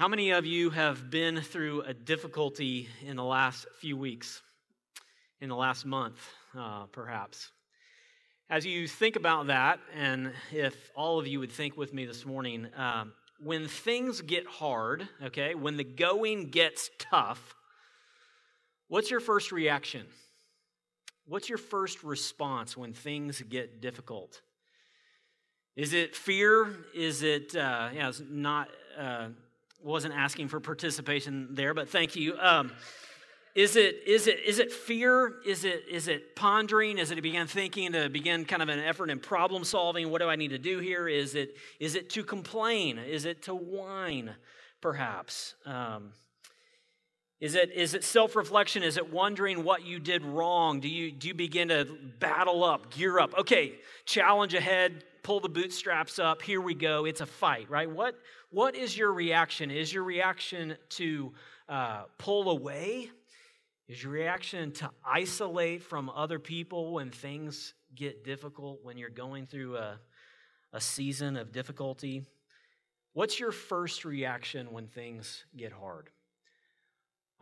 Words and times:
How 0.00 0.08
many 0.08 0.30
of 0.30 0.46
you 0.46 0.70
have 0.70 1.10
been 1.10 1.42
through 1.42 1.82
a 1.82 1.92
difficulty 1.92 2.88
in 3.04 3.18
the 3.18 3.22
last 3.22 3.66
few 3.80 3.98
weeks, 3.98 4.40
in 5.42 5.50
the 5.50 5.54
last 5.54 5.84
month, 5.84 6.16
uh, 6.56 6.86
perhaps? 6.86 7.50
As 8.48 8.64
you 8.64 8.88
think 8.88 9.16
about 9.16 9.48
that, 9.48 9.78
and 9.94 10.32
if 10.52 10.90
all 10.96 11.18
of 11.18 11.26
you 11.26 11.38
would 11.40 11.52
think 11.52 11.76
with 11.76 11.92
me 11.92 12.06
this 12.06 12.24
morning, 12.24 12.68
um, 12.78 13.12
when 13.40 13.68
things 13.68 14.22
get 14.22 14.46
hard, 14.46 15.06
okay, 15.22 15.54
when 15.54 15.76
the 15.76 15.84
going 15.84 16.48
gets 16.48 16.88
tough, 16.98 17.54
what's 18.88 19.10
your 19.10 19.20
first 19.20 19.52
reaction? 19.52 20.06
What's 21.26 21.50
your 21.50 21.58
first 21.58 22.02
response 22.02 22.74
when 22.74 22.94
things 22.94 23.42
get 23.42 23.82
difficult? 23.82 24.40
Is 25.76 25.92
it 25.92 26.16
fear? 26.16 26.74
Is 26.94 27.22
it, 27.22 27.54
uh, 27.54 27.90
yeah, 27.92 28.08
it's 28.08 28.22
not, 28.26 28.70
uh, 28.98 29.28
wasn't 29.82 30.14
asking 30.14 30.48
for 30.48 30.60
participation 30.60 31.48
there, 31.52 31.74
but 31.74 31.88
thank 31.88 32.16
you. 32.16 32.38
Um, 32.38 32.72
is 33.54 33.74
it, 33.74 34.02
is 34.06 34.28
it, 34.28 34.38
is 34.46 34.60
it 34.60 34.72
fear? 34.72 35.34
Is 35.44 35.64
it, 35.64 35.84
is 35.90 36.06
it 36.06 36.36
pondering? 36.36 36.98
Is 36.98 37.10
it 37.10 37.16
to 37.16 37.22
begin 37.22 37.48
thinking, 37.48 37.92
to 37.92 38.08
begin 38.08 38.44
kind 38.44 38.62
of 38.62 38.68
an 38.68 38.78
effort 38.78 39.10
in 39.10 39.18
problem 39.18 39.64
solving? 39.64 40.10
What 40.10 40.20
do 40.20 40.28
I 40.28 40.36
need 40.36 40.50
to 40.50 40.58
do 40.58 40.78
here? 40.78 41.08
Is 41.08 41.34
it, 41.34 41.56
is 41.80 41.96
it 41.96 42.10
to 42.10 42.22
complain? 42.22 42.98
Is 42.98 43.24
it 43.24 43.42
to 43.42 43.54
whine, 43.54 44.34
perhaps? 44.80 45.56
Um, 45.66 46.12
is 47.40 47.54
it, 47.54 47.72
is 47.72 47.94
it 47.94 48.04
self 48.04 48.36
reflection? 48.36 48.82
Is 48.84 48.96
it 48.96 49.12
wondering 49.12 49.64
what 49.64 49.84
you 49.84 49.98
did 49.98 50.24
wrong? 50.24 50.78
Do 50.78 50.88
you, 50.88 51.10
do 51.10 51.26
you 51.26 51.34
begin 51.34 51.68
to 51.68 51.86
battle 52.20 52.62
up, 52.62 52.94
gear 52.94 53.18
up? 53.18 53.36
Okay, 53.36 53.74
challenge 54.04 54.54
ahead, 54.54 55.04
pull 55.22 55.40
the 55.40 55.48
bootstraps 55.48 56.18
up, 56.18 56.42
here 56.42 56.60
we 56.60 56.74
go. 56.74 57.04
It's 57.04 57.20
a 57.20 57.26
fight, 57.26 57.70
right? 57.70 57.90
What, 57.90 58.18
what 58.50 58.74
is 58.74 58.96
your 58.96 59.12
reaction? 59.12 59.70
Is 59.70 59.92
your 59.92 60.04
reaction 60.04 60.76
to 60.90 61.32
uh, 61.68 62.02
pull 62.18 62.50
away? 62.50 63.10
Is 63.88 64.02
your 64.02 64.12
reaction 64.12 64.72
to 64.72 64.90
isolate 65.04 65.82
from 65.82 66.10
other 66.10 66.38
people 66.38 66.92
when 66.92 67.10
things 67.10 67.74
get 67.94 68.24
difficult, 68.24 68.80
when 68.82 68.96
you're 68.96 69.10
going 69.10 69.46
through 69.46 69.76
a, 69.76 69.98
a 70.72 70.80
season 70.80 71.36
of 71.36 71.52
difficulty? 71.52 72.24
What's 73.12 73.40
your 73.40 73.52
first 73.52 74.04
reaction 74.04 74.72
when 74.72 74.86
things 74.86 75.44
get 75.56 75.72
hard? 75.72 76.10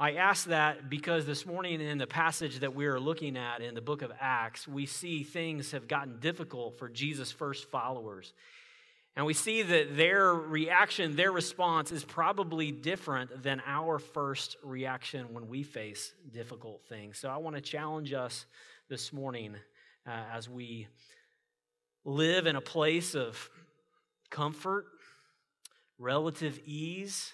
I 0.01 0.13
ask 0.13 0.47
that 0.47 0.89
because 0.89 1.27
this 1.27 1.45
morning 1.45 1.81
in 1.81 1.99
the 1.99 2.07
passage 2.07 2.61
that 2.61 2.73
we 2.73 2.87
are 2.87 3.01
looking 3.01 3.37
at 3.37 3.63
in 3.63 3.75
the 3.75 3.81
book 3.81 4.03
of 4.03 4.13
Acts, 4.21 4.69
we 4.69 4.87
see 4.87 5.25
things 5.25 5.73
have 5.73 5.89
gotten 5.89 6.21
difficult 6.21 6.79
for 6.79 6.89
Jesus' 6.89 7.33
first 7.33 7.69
followers. 7.69 8.33
And 9.17 9.27
we 9.27 9.35
see 9.35 9.63
that 9.63 9.97
their 9.97 10.33
reaction, 10.33 11.17
their 11.17 11.33
response 11.33 11.91
is 11.91 12.05
probably 12.05 12.71
different 12.71 13.43
than 13.43 13.61
our 13.67 13.99
first 13.99 14.57
reaction 14.63 15.35
when 15.35 15.49
we 15.49 15.65
face 15.65 16.15
difficult 16.33 16.83
things. 16.89 17.19
So 17.19 17.29
I 17.29 17.39
want 17.39 17.57
to 17.57 17.61
challenge 17.61 18.13
us 18.13 18.47
this 18.89 19.13
morning 19.13 19.57
uh, 20.07 20.11
as 20.33 20.49
we 20.49 20.87
live 22.05 22.47
in 22.47 22.55
a 22.55 22.61
place 22.61 23.17
of 23.17 23.51
comfort, 24.31 24.87
relative 25.99 26.61
ease. 26.65 27.33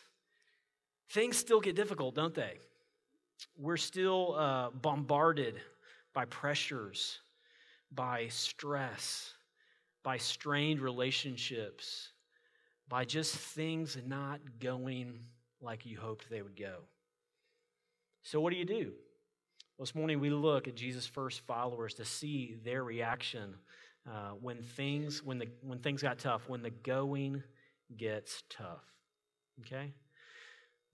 Things 1.15 1.37
still 1.37 1.61
get 1.61 1.75
difficult, 1.77 2.15
don't 2.15 2.35
they? 2.35 2.59
We're 3.57 3.79
still 3.79 4.35
uh, 4.35 4.71
bombarded 4.71 5.61
by 6.13 6.27
pressures, 6.27 7.19
by 7.91 8.29
stress 8.29 9.33
by 10.05 10.19
strained 10.19 10.81
relationships, 10.81 12.11
by 12.89 13.05
just 13.05 13.35
things 13.35 13.97
not 14.07 14.39
going 14.61 15.19
like 15.61 15.87
you 15.87 15.99
hoped 15.99 16.29
they 16.29 16.43
would 16.43 16.57
go. 16.57 16.83
So, 18.23 18.41
what 18.41 18.53
do 18.53 18.59
you 18.59 18.67
do? 18.67 18.93
Well, 19.77 19.87
this 19.87 19.95
morning 19.95 20.21
we 20.21 20.31
look 20.31 20.69
at 20.69 20.77
Jesus' 20.77 21.07
first 21.07 21.41
followers 21.41 21.95
to 21.95 22.05
see 22.05 22.57
their 22.63 22.85
reaction 22.85 23.55
uh, 24.07 24.33
when 24.41 24.63
things 24.63 25.23
when 25.23 25.39
the 25.39 25.49
when 25.63 25.79
things 25.79 26.03
got 26.03 26.19
tough, 26.19 26.49
when 26.49 26.63
the 26.63 26.71
going 26.71 27.43
gets 27.97 28.45
tough. 28.51 28.85
Okay. 29.61 29.95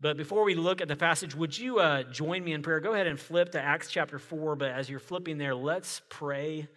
But 0.00 0.16
before 0.16 0.44
we 0.44 0.54
look 0.54 0.80
at 0.80 0.88
the 0.88 0.96
passage, 0.96 1.34
would 1.34 1.56
you 1.56 1.78
uh, 1.78 2.04
join 2.04 2.42
me 2.42 2.52
in 2.52 2.62
prayer? 2.62 2.80
Go 2.80 2.94
ahead 2.94 3.06
and 3.06 3.20
flip 3.20 3.52
to 3.52 3.60
Acts 3.60 3.90
chapter 3.90 4.18
4. 4.18 4.56
But 4.56 4.70
as 4.70 4.88
you're 4.88 4.98
flipping 4.98 5.36
there, 5.36 5.54
let's 5.54 6.00
pray 6.08 6.68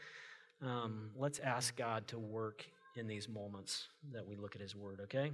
um, 0.64 1.10
let's 1.18 1.40
ask 1.40 1.76
God 1.76 2.08
to 2.08 2.18
work 2.18 2.66
in 2.96 3.08
these 3.08 3.28
moments 3.28 3.88
that 4.14 4.26
we 4.26 4.36
look 4.36 4.56
at 4.56 4.62
His 4.62 4.76
Word, 4.76 5.02
okay? 5.04 5.32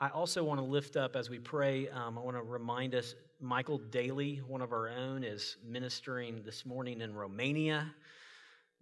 I 0.00 0.08
also 0.08 0.42
want 0.42 0.58
to 0.58 0.64
lift 0.64 0.96
up 0.96 1.14
as 1.14 1.30
we 1.30 1.38
pray, 1.38 1.88
um, 1.90 2.18
I 2.18 2.22
want 2.22 2.36
to 2.36 2.42
remind 2.42 2.94
us 2.94 3.14
Michael 3.40 3.78
Daly, 3.78 4.40
one 4.46 4.62
of 4.62 4.72
our 4.72 4.88
own, 4.88 5.22
is 5.22 5.58
ministering 5.64 6.42
this 6.44 6.66
morning 6.66 7.02
in 7.02 7.14
Romania. 7.14 7.94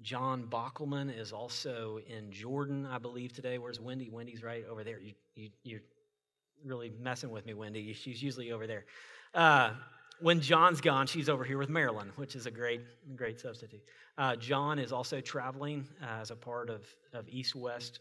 John 0.00 0.46
Bockelman 0.48 1.16
is 1.16 1.32
also 1.32 1.98
in 2.06 2.30
Jordan, 2.30 2.86
I 2.86 2.98
believe, 2.98 3.32
today. 3.32 3.58
Where's 3.58 3.80
Wendy? 3.80 4.08
Wendy's 4.10 4.42
right 4.44 4.64
over 4.70 4.84
there. 4.84 5.00
You, 5.00 5.12
you, 5.34 5.50
you're 5.64 5.82
really 6.64 6.92
messing 7.00 7.30
with 7.30 7.46
me, 7.46 7.54
Wendy. 7.54 7.92
She's 7.92 8.22
usually 8.22 8.52
over 8.52 8.66
there. 8.66 8.84
Uh, 9.34 9.72
when 10.20 10.40
John's 10.40 10.80
gone, 10.80 11.06
she's 11.06 11.28
over 11.28 11.44
here 11.44 11.58
with 11.58 11.68
Marilyn, 11.68 12.10
which 12.16 12.34
is 12.34 12.46
a 12.46 12.50
great, 12.50 12.80
great 13.14 13.40
substitute. 13.40 13.82
Uh, 14.16 14.34
John 14.36 14.78
is 14.78 14.92
also 14.92 15.20
traveling 15.20 15.86
uh, 16.02 16.20
as 16.20 16.30
a 16.30 16.36
part 16.36 16.70
of, 16.70 16.82
of 17.12 17.28
East 17.28 17.54
West, 17.54 18.00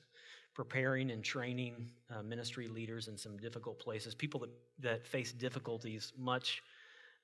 preparing 0.55 1.11
and 1.11 1.23
training 1.23 1.91
uh, 2.09 2.23
ministry 2.23 2.67
leaders 2.67 3.07
in 3.07 3.17
some 3.17 3.37
difficult 3.37 3.77
places, 3.79 4.15
people 4.15 4.39
that, 4.39 4.49
that 4.79 5.05
face 5.05 5.31
difficulties 5.31 6.13
much 6.17 6.63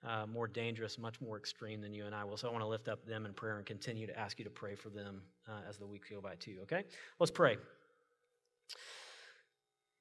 uh, 0.08 0.26
more 0.28 0.48
dangerous, 0.48 1.00
much 1.00 1.20
more 1.22 1.38
extreme 1.38 1.82
than 1.82 1.94
you 1.94 2.06
and 2.06 2.14
I 2.14 2.24
will. 2.24 2.38
So 2.38 2.48
I 2.50 2.52
want 2.52 2.64
to 2.64 2.68
lift 2.68 2.88
up 2.88 3.06
them 3.06 3.26
in 3.26 3.34
prayer 3.34 3.58
and 3.58 3.66
continue 3.66 4.06
to 4.06 4.20
ask 4.20 4.38
you 4.38 4.46
to 4.46 4.52
pray 4.52 4.76
for 4.76 4.90
them 4.90 5.22
uh, 5.48 5.68
as 5.68 5.78
the 5.78 5.88
weeks 5.88 6.10
go 6.10 6.22
by, 6.22 6.36
too, 6.36 6.58
okay? 6.64 6.84
Let's 7.20 7.32
pray. 7.32 7.58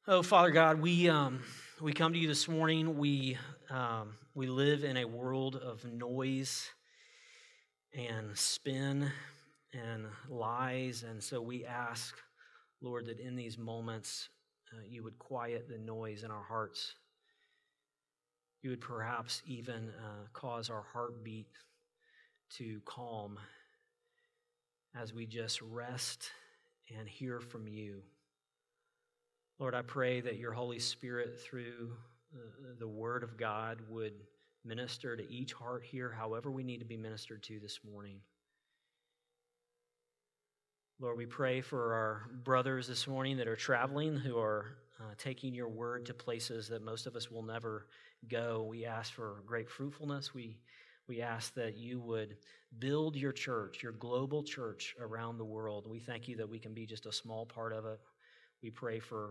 Oh, 0.09 0.21
Father 0.21 0.51
God, 0.51 0.81
we, 0.81 1.09
um, 1.09 1.45
we 1.81 1.93
come 1.93 2.13
to 2.13 2.19
you 2.19 2.27
this 2.27 2.49
morning. 2.49 2.99
We, 2.99 3.39
um, 3.71 4.15
we 4.35 4.49
live 4.49 4.83
in 4.83 4.97
a 4.97 5.05
world 5.05 5.55
of 5.55 5.85
noise 5.85 6.69
and 7.95 8.37
spin 8.37 9.13
and 9.73 10.07
lies. 10.29 11.05
And 11.09 11.23
so 11.23 11.41
we 11.41 11.65
ask, 11.65 12.17
Lord, 12.81 13.07
that 13.07 13.21
in 13.21 13.37
these 13.37 13.57
moments 13.57 14.29
uh, 14.73 14.81
you 14.85 15.05
would 15.05 15.21
quiet 15.21 15.69
the 15.69 15.79
noise 15.79 16.25
in 16.25 16.33
our 16.33 16.43
hearts. 16.43 16.97
You 18.61 18.71
would 18.71 18.81
perhaps 18.81 19.41
even 19.47 19.91
uh, 20.01 20.27
cause 20.33 20.69
our 20.69 20.85
heartbeat 20.93 21.47
to 22.57 22.81
calm 22.87 23.39
as 25.01 25.15
we 25.15 25.27
just 25.27 25.63
rest 25.63 26.29
and 26.99 27.09
hear 27.09 27.39
from 27.39 27.69
you. 27.69 28.03
Lord, 29.63 29.77
I 29.77 29.83
pray 29.83 30.21
that 30.23 30.39
your 30.39 30.51
Holy 30.51 30.81
Spirit, 30.81 31.41
through 31.41 31.93
uh, 32.35 32.41
the 32.81 32.89
Word 32.89 33.23
of 33.23 33.37
God, 33.37 33.79
would 33.89 34.15
minister 34.65 35.15
to 35.15 35.33
each 35.33 35.53
heart 35.53 35.85
here, 35.85 36.11
however 36.11 36.51
we 36.51 36.65
need 36.65 36.79
to 36.79 36.85
be 36.85 36.97
ministered 36.97 37.45
to 37.45 37.61
this 37.61 37.79
morning. 37.89 38.17
Lord, 40.99 41.17
we 41.17 41.27
pray 41.27 41.61
for 41.61 41.95
our 41.95 42.23
brothers 42.43 42.89
this 42.89 43.07
morning 43.07 43.37
that 43.37 43.47
are 43.47 43.55
traveling, 43.55 44.17
who 44.17 44.37
are 44.37 44.79
uh, 44.99 45.15
taking 45.17 45.55
your 45.55 45.69
word 45.69 46.07
to 46.07 46.13
places 46.13 46.67
that 46.67 46.83
most 46.83 47.07
of 47.07 47.15
us 47.15 47.31
will 47.31 47.45
never 47.45 47.87
go. 48.29 48.67
We 48.69 48.85
ask 48.85 49.13
for 49.13 49.45
great 49.47 49.71
fruitfulness. 49.71 50.35
We, 50.35 50.59
we 51.07 51.23
ask 51.23 51.55
that 51.55 51.77
you 51.77 52.01
would 52.01 52.37
build 52.81 53.15
your 53.15 53.31
church, 53.31 53.81
your 53.81 53.93
global 53.93 54.43
church 54.43 54.97
around 55.01 55.39
the 55.39 55.45
world. 55.45 55.87
We 55.89 56.01
thank 56.01 56.27
you 56.27 56.37
that 56.39 56.49
we 56.49 56.59
can 56.59 56.75
be 56.75 56.85
just 56.85 57.07
a 57.07 57.13
small 57.13 57.47
part 57.47 57.73
of 57.73 57.87
it. 57.87 58.01
We 58.63 58.71
pray 58.71 59.01
for, 59.01 59.31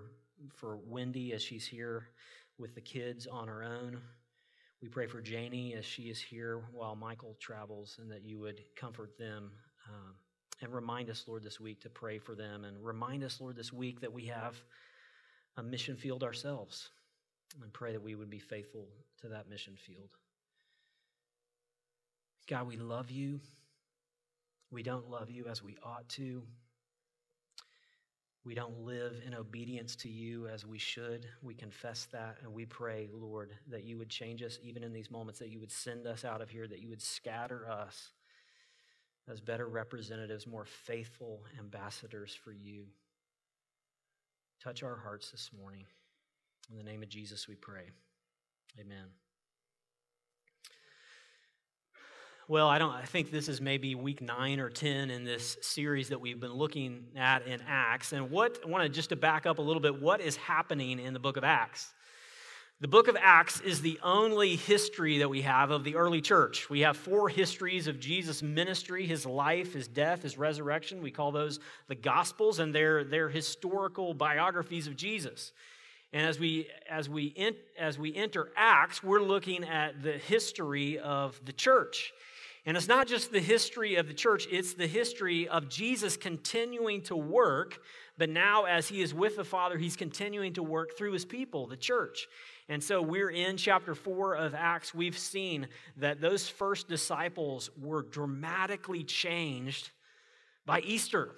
for 0.56 0.78
Wendy 0.78 1.34
as 1.34 1.42
she's 1.42 1.66
here 1.66 2.08
with 2.58 2.76
the 2.76 2.82
kids 2.82 3.28
on 3.28 3.48
her 3.48 3.64
own. 3.64 4.02
We 4.82 4.90
pray 4.90 5.08
for 5.08 5.22
Janie 5.22 5.76
as 5.76 5.86
she 5.86 6.04
is 6.04 6.20
here 6.20 6.64
while 6.74 6.96
Michael 6.96 7.38
travels, 7.40 7.98
and 8.02 8.12
that 8.12 8.26
you 8.26 8.40
would 8.40 8.62
comfort 8.76 9.18
them. 9.18 9.52
Um, 9.88 10.16
and 10.62 10.74
remind 10.74 11.10
us, 11.10 11.24
Lord, 11.28 11.44
this 11.44 11.60
week 11.60 11.82
to 11.82 11.90
pray 11.90 12.20
for 12.20 12.36
them. 12.36 12.66
And 12.66 12.84
remind 12.84 13.24
us, 13.24 13.40
Lord, 13.40 13.56
this 13.56 13.72
week 13.72 14.02
that 14.02 14.14
we 14.14 14.26
have 14.26 14.56
a 15.58 15.64
mission 15.64 15.96
field 15.96 16.24
ourselves. 16.24 16.90
And 17.62 17.72
pray 17.74 17.92
that 17.92 18.02
we 18.02 18.16
would 18.16 18.30
be 18.30 18.40
faithful 18.40 18.88
to 19.22 19.30
that 19.30 19.50
mission 19.50 19.76
field. 19.76 20.10
God, 22.48 22.68
we 22.68 22.78
love 22.78 23.12
you. 23.12 23.40
We 24.72 24.84
don't 24.84 25.10
love 25.10 25.30
you 25.30 25.48
as 25.48 25.62
we 25.64 25.78
ought 25.84 26.08
to. 26.10 26.44
We 28.44 28.56
don't 28.56 28.80
live 28.80 29.22
in 29.26 29.36
obedience 29.36 29.96
to 29.98 30.10
you 30.10 30.48
as 30.48 30.66
we 30.66 30.80
should. 30.80 31.28
We 31.44 31.54
confess 31.54 32.08
that 32.12 32.38
and 32.42 32.52
we 32.52 32.66
pray, 32.66 33.08
Lord, 33.14 33.52
that 33.70 33.84
you 33.84 34.00
would 34.00 34.10
change 34.10 34.42
us 34.42 34.58
even 34.64 34.84
in 34.84 34.94
these 34.94 35.12
moments, 35.12 35.40
that 35.40 35.50
you 35.50 35.60
would 35.60 35.72
send 35.72 36.08
us 36.08 36.26
out 36.26 36.42
of 36.42 36.50
here, 36.50 36.68
that 36.68 36.80
you 36.80 36.90
would 36.90 37.04
scatter 37.04 37.68
us 37.70 38.14
as 39.30 39.40
better 39.40 39.68
representatives, 39.68 40.48
more 40.48 40.66
faithful 40.66 41.44
ambassadors 41.60 42.34
for 42.34 42.52
you. 42.52 42.86
Touch 44.64 44.82
our 44.82 44.96
hearts 44.96 45.30
this 45.30 45.52
morning. 45.58 45.86
In 46.72 46.78
the 46.78 46.84
name 46.84 47.04
of 47.04 47.10
Jesus, 47.10 47.48
we 47.48 47.56
pray. 47.56 47.90
Amen. 48.80 49.06
Well, 52.52 52.68
I 52.68 52.80
don't 52.80 52.92
I 52.92 53.06
think 53.06 53.32
this 53.32 53.48
is 53.48 53.62
maybe 53.62 53.96
week 53.96 54.20
9 54.20 54.60
or 54.60 54.70
10 54.70 55.10
in 55.10 55.24
this 55.24 55.56
series 55.62 56.10
that 56.10 56.20
we've 56.20 56.38
been 56.38 56.52
looking 56.52 57.06
at 57.16 57.48
in 57.48 57.62
Acts. 57.66 58.12
And 58.12 58.30
what 58.30 58.60
I 58.62 58.68
want 58.68 58.84
to 58.84 58.90
just 58.90 59.08
to 59.12 59.16
back 59.16 59.46
up 59.46 59.60
a 59.60 59.62
little 59.62 59.82
bit, 59.82 60.02
what 60.02 60.20
is 60.20 60.36
happening 60.36 61.00
in 61.00 61.14
the 61.14 61.20
book 61.20 61.38
of 61.38 61.46
Acts? 61.46 61.94
The 62.82 62.90
book 62.90 63.08
of 63.08 63.16
Acts 63.18 63.62
is 63.62 63.80
the 63.80 63.98
only 64.04 64.58
history 64.58 65.20
that 65.20 65.30
we 65.30 65.44
have 65.44 65.72
of 65.72 65.86
the 65.86 65.96
early 65.96 66.20
church. 66.20 66.70
We 66.70 66.82
have 66.82 66.98
four 66.98 67.30
histories 67.30 67.88
of 67.88 68.02
Jesus' 68.02 68.44
ministry, 68.44 69.08
his 69.08 69.26
life, 69.26 69.72
his 69.72 69.88
death, 69.88 70.24
his 70.24 70.38
resurrection. 70.38 71.02
We 71.02 71.12
call 71.12 71.32
those 71.32 71.62
the 71.88 71.96
Gospels, 71.96 72.60
and 72.60 72.76
they're, 72.76 73.06
they're 73.06 73.30
historical 73.30 74.14
biographies 74.14 74.88
of 74.88 74.98
Jesus. 74.98 75.54
And 76.12 76.28
as 76.28 76.38
we, 76.38 76.68
as, 76.90 77.08
we 77.08 77.34
as 77.80 77.98
we 77.98 78.14
enter 78.14 78.52
Acts, 78.58 79.02
we're 79.02 79.22
looking 79.22 79.64
at 79.64 80.04
the 80.04 80.18
history 80.18 81.00
of 81.00 81.40
the 81.46 81.54
church. 81.54 82.12
And 82.66 82.78
it's 82.78 82.88
not 82.88 83.08
just 83.08 83.32
the 83.32 83.40
history 83.40 83.96
of 83.96 84.08
the 84.08 84.14
church, 84.14 84.48
it's 84.52 84.76
the 84.76 84.86
history 84.86 85.48
of 85.48 85.68
Jesus 85.68 86.16
continuing 86.16 87.02
to 87.04 87.16
work, 87.16 87.80
but 88.20 88.30
now 88.30 88.66
as 88.66 88.88
he 88.88 89.02
is 89.02 89.16
with 89.16 89.36
the 89.36 89.44
Father, 89.44 89.80
he's 89.80 89.96
continuing 89.96 90.54
to 90.54 90.64
work 90.64 90.96
through 90.96 91.14
his 91.14 91.26
people, 91.26 91.66
the 91.66 91.76
church. 91.76 92.28
And 92.70 92.84
so 92.84 93.02
we're 93.02 93.32
in 93.32 93.58
chapter 93.58 93.96
4 93.96 94.36
of 94.36 94.54
Acts. 94.54 94.94
We've 94.94 95.18
seen 95.18 95.68
that 95.98 96.22
those 96.22 96.48
first 96.48 96.88
disciples 96.88 97.72
were 97.82 98.04
dramatically 98.04 99.04
changed 99.04 99.90
by 100.66 100.82
Easter 100.82 101.32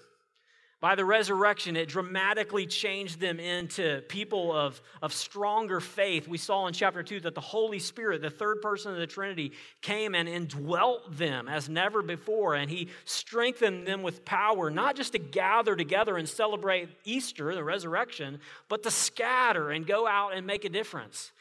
by 0.83 0.95
the 0.95 1.06
resurrection, 1.06 1.77
it 1.77 1.88
dramatically 1.88 2.65
changed 2.65 3.18
them 3.21 3.39
into 3.39 4.03
people 4.09 4.51
of, 4.51 4.81
of 5.01 5.13
stronger 5.13 5.80
faith. 5.80 6.27
We 6.27 6.38
saw 6.38 6.68
in 6.68 6.74
chapter 6.74 7.01
2 7.01 7.21
that 7.21 7.35
the 7.35 7.39
Holy 7.39 7.80
Spirit, 7.80 8.21
the 8.21 8.30
third 8.30 8.62
person 8.62 8.91
of 8.91 8.97
the 8.97 9.07
Trinity, 9.07 9.53
came 9.81 10.13
and 10.13 10.27
indwelt 10.27 11.18
them 11.18 11.47
as 11.47 11.69
never 11.69 12.01
before, 12.01 12.56
and 12.56 12.69
He 12.69 12.89
strengthened 13.06 13.88
them 13.88 14.03
with 14.03 14.25
power, 14.25 14.69
not 14.69 14.97
just 14.97 15.13
to 15.13 15.19
gather 15.19 15.77
together 15.77 16.18
and 16.18 16.27
celebrate 16.27 16.89
Easter, 17.06 17.56
the 17.56 17.63
resurrection, 17.63 18.41
but 18.68 18.83
to 18.83 18.91
scatter 18.91 19.71
and 19.71 19.88
go 19.88 20.06
out 20.06 20.36
and 20.36 20.45
make 20.45 20.65
a 20.65 20.69
difference. 20.69 21.31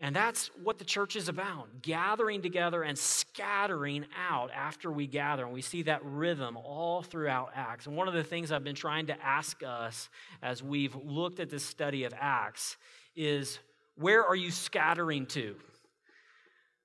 And 0.00 0.14
that's 0.14 0.50
what 0.62 0.78
the 0.78 0.84
church 0.84 1.16
is 1.16 1.28
about 1.28 1.80
gathering 1.80 2.42
together 2.42 2.82
and 2.82 2.98
scattering 2.98 4.04
out 4.28 4.50
after 4.50 4.92
we 4.92 5.06
gather. 5.06 5.44
And 5.44 5.54
we 5.54 5.62
see 5.62 5.82
that 5.84 6.04
rhythm 6.04 6.56
all 6.58 7.02
throughout 7.02 7.52
Acts. 7.54 7.86
And 7.86 7.96
one 7.96 8.06
of 8.06 8.12
the 8.12 8.22
things 8.22 8.52
I've 8.52 8.64
been 8.64 8.74
trying 8.74 9.06
to 9.06 9.24
ask 9.24 9.62
us 9.66 10.10
as 10.42 10.62
we've 10.62 10.94
looked 10.94 11.40
at 11.40 11.48
this 11.48 11.64
study 11.64 12.04
of 12.04 12.12
Acts 12.18 12.76
is 13.14 13.58
where 13.94 14.22
are 14.22 14.36
you 14.36 14.50
scattering 14.50 15.24
to? 15.28 15.56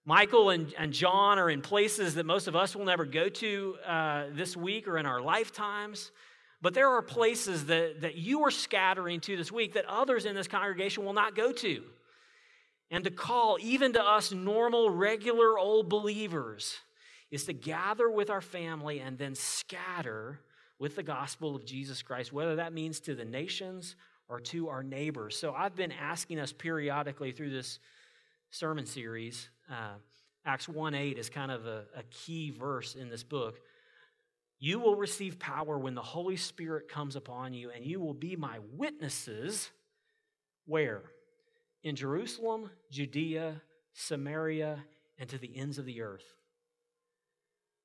Michael 0.06 0.50
and, 0.50 0.74
and 0.80 0.94
John 0.94 1.38
are 1.38 1.50
in 1.50 1.62
places 1.62 2.16
that 2.16 2.26
most 2.26 2.48
of 2.48 2.56
us 2.56 2.78
will 2.78 2.86
never 2.86 3.06
go 3.06 3.28
to 3.28 3.76
uh, 3.86 4.24
this 4.32 4.56
week 4.56 4.88
or 4.88 4.98
in 4.98 5.06
our 5.06 5.22
lifetimes. 5.22 6.12
But 6.62 6.74
there 6.74 6.88
are 6.88 7.02
places 7.02 7.66
that, 7.66 8.02
that 8.02 8.16
you 8.16 8.44
are 8.44 8.52
scattering 8.52 9.20
to 9.22 9.36
this 9.36 9.52
week 9.52 9.74
that 9.74 9.86
others 9.86 10.26
in 10.26 10.34
this 10.34 10.48
congregation 10.48 11.04
will 11.04 11.14
not 11.14 11.36
go 11.36 11.52
to 11.52 11.84
and 12.92 13.06
to 13.06 13.10
call 13.10 13.58
even 13.62 13.94
to 13.94 14.04
us 14.04 14.34
normal, 14.34 14.90
regular 14.90 15.58
old 15.58 15.88
believers 15.88 16.78
is 17.32 17.46
to 17.46 17.54
gather 17.54 18.12
with 18.12 18.30
our 18.30 18.42
family 18.42 19.00
and 19.00 19.18
then 19.18 19.34
scatter 19.34 20.42
with 20.78 20.98
the 20.98 21.04
gospel 21.04 21.56
of 21.56 21.66
Jesus 21.66 22.02
Christ, 22.02 22.34
whether 22.34 22.58
that 22.58 22.74
means 22.74 23.00
to 23.02 23.16
the 23.16 23.24
nations 23.24 23.96
or 24.28 24.42
to 24.42 24.68
our 24.68 24.84
neighbors. 24.84 25.38
So 25.38 25.54
I've 25.54 25.76
been 25.76 25.94
asking 25.94 26.40
us 26.40 26.52
periodically 26.52 27.32
through 27.32 27.52
this 27.52 27.80
sermon 28.50 28.86
series. 28.86 29.50
Uh, 29.72 29.96
Acts 30.46 30.68
1 30.68 30.94
8 30.94 31.18
is 31.18 31.30
kind 31.30 31.52
of 31.52 31.66
a, 31.66 31.86
a 31.96 32.04
key 32.10 32.52
verse 32.52 32.96
in 32.96 33.10
this 33.10 33.24
book. 33.24 33.62
You 34.60 34.80
will 34.80 34.96
receive 34.96 35.40
power 35.40 35.80
when 35.80 35.96
the 35.96 36.02
Holy 36.02 36.36
Spirit 36.36 36.90
comes 36.90 37.16
upon 37.16 37.54
you, 37.54 37.72
and 37.72 37.86
you 37.86 38.00
will 38.00 38.14
be 38.14 38.36
my 38.36 38.60
witnesses. 38.74 39.70
Where? 40.66 41.04
In 41.84 41.96
Jerusalem, 41.96 42.70
Judea, 42.92 43.62
Samaria, 43.94 44.84
and 45.18 45.30
to 45.30 45.38
the 45.38 45.56
ends 45.56 45.78
of 45.78 45.86
the 45.86 46.02
earth. 46.02 46.26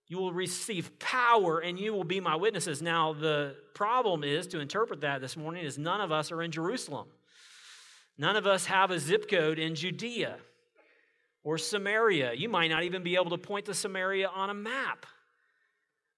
You 0.08 0.18
will 0.18 0.32
receive 0.32 0.98
power 0.98 1.58
and 1.58 1.78
you 1.78 1.92
will 1.92 2.04
be 2.04 2.20
my 2.20 2.36
witnesses. 2.36 2.80
Now, 2.80 3.12
the 3.12 3.56
problem 3.74 4.22
is 4.22 4.46
to 4.48 4.60
interpret 4.60 5.00
that 5.00 5.20
this 5.20 5.36
morning 5.36 5.64
is 5.64 5.78
none 5.78 6.00
of 6.00 6.12
us 6.12 6.30
are 6.30 6.42
in 6.42 6.52
Jerusalem. 6.52 7.08
None 8.16 8.36
of 8.36 8.46
us 8.46 8.66
have 8.66 8.90
a 8.90 9.00
zip 9.00 9.28
code 9.28 9.58
in 9.58 9.74
Judea 9.74 10.36
or 11.42 11.58
Samaria. 11.58 12.34
You 12.34 12.48
might 12.48 12.68
not 12.68 12.84
even 12.84 13.02
be 13.02 13.16
able 13.16 13.30
to 13.30 13.38
point 13.38 13.66
to 13.66 13.74
Samaria 13.74 14.28
on 14.28 14.48
a 14.48 14.54
map. 14.54 15.06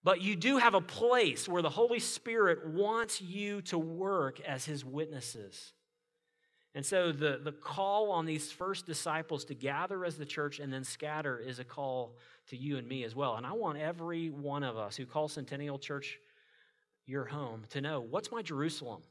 But 0.04 0.20
you 0.20 0.36
do 0.36 0.58
have 0.58 0.74
a 0.74 0.80
place 0.80 1.48
where 1.48 1.62
the 1.62 1.70
Holy 1.70 1.98
Spirit 1.98 2.68
wants 2.68 3.20
you 3.20 3.62
to 3.62 3.78
work 3.78 4.40
as 4.40 4.64
his 4.64 4.84
witnesses. 4.84 5.72
And 6.74 6.84
so 6.84 7.12
the, 7.12 7.40
the 7.42 7.52
call 7.52 8.10
on 8.10 8.26
these 8.26 8.52
first 8.52 8.86
disciples 8.86 9.44
to 9.46 9.54
gather 9.54 10.04
as 10.04 10.16
the 10.16 10.26
church 10.26 10.60
and 10.60 10.72
then 10.72 10.84
scatter 10.84 11.38
is 11.38 11.58
a 11.58 11.64
call 11.64 12.16
to 12.48 12.56
you 12.56 12.76
and 12.76 12.86
me 12.86 13.04
as 13.04 13.14
well. 13.14 13.36
And 13.36 13.46
I 13.46 13.52
want 13.52 13.78
every 13.78 14.30
one 14.30 14.62
of 14.62 14.76
us 14.76 14.96
who 14.96 15.06
calls 15.06 15.32
Centennial 15.32 15.78
Church 15.78 16.18
your 17.06 17.24
home 17.24 17.64
to 17.70 17.80
know 17.80 18.00
what's 18.00 18.30
my 18.30 18.42
Jerusalem? 18.42 19.02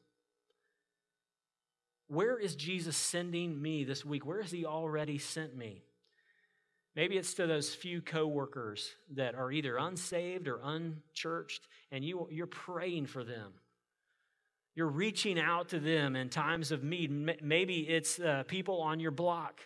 Where 2.08 2.38
is 2.38 2.56
Jesus 2.56 2.96
sending 2.96 3.62
me 3.62 3.84
this 3.84 4.06
week? 4.06 4.26
Where 4.26 4.42
has 4.42 4.52
he 4.52 4.66
already 4.66 5.18
sent 5.18 5.58
me? 5.58 5.84
Maybe 6.96 7.18
it's 7.18 7.34
to 7.36 7.46
those 7.48 7.76
few 7.76 8.02
coworkers 8.02 8.96
that 9.16 9.36
are 9.36 9.52
either 9.52 9.78
unsaved 9.78 10.48
or 10.48 10.60
unchurched, 10.64 11.68
and 11.92 12.04
you, 12.04 12.28
you're 12.32 12.48
praying 12.48 13.08
for 13.08 13.24
them. 13.24 13.54
You're 14.78 14.86
reaching 14.86 15.40
out 15.40 15.70
to 15.70 15.80
them 15.80 16.16
in 16.16 16.30
times 16.30 16.72
of 16.72 16.84
need. 16.84 17.10
Maybe 17.42 17.80
it's 17.80 18.20
uh, 18.20 18.44
people 18.46 18.80
on 18.80 19.00
your 19.00 19.10
block. 19.10 19.62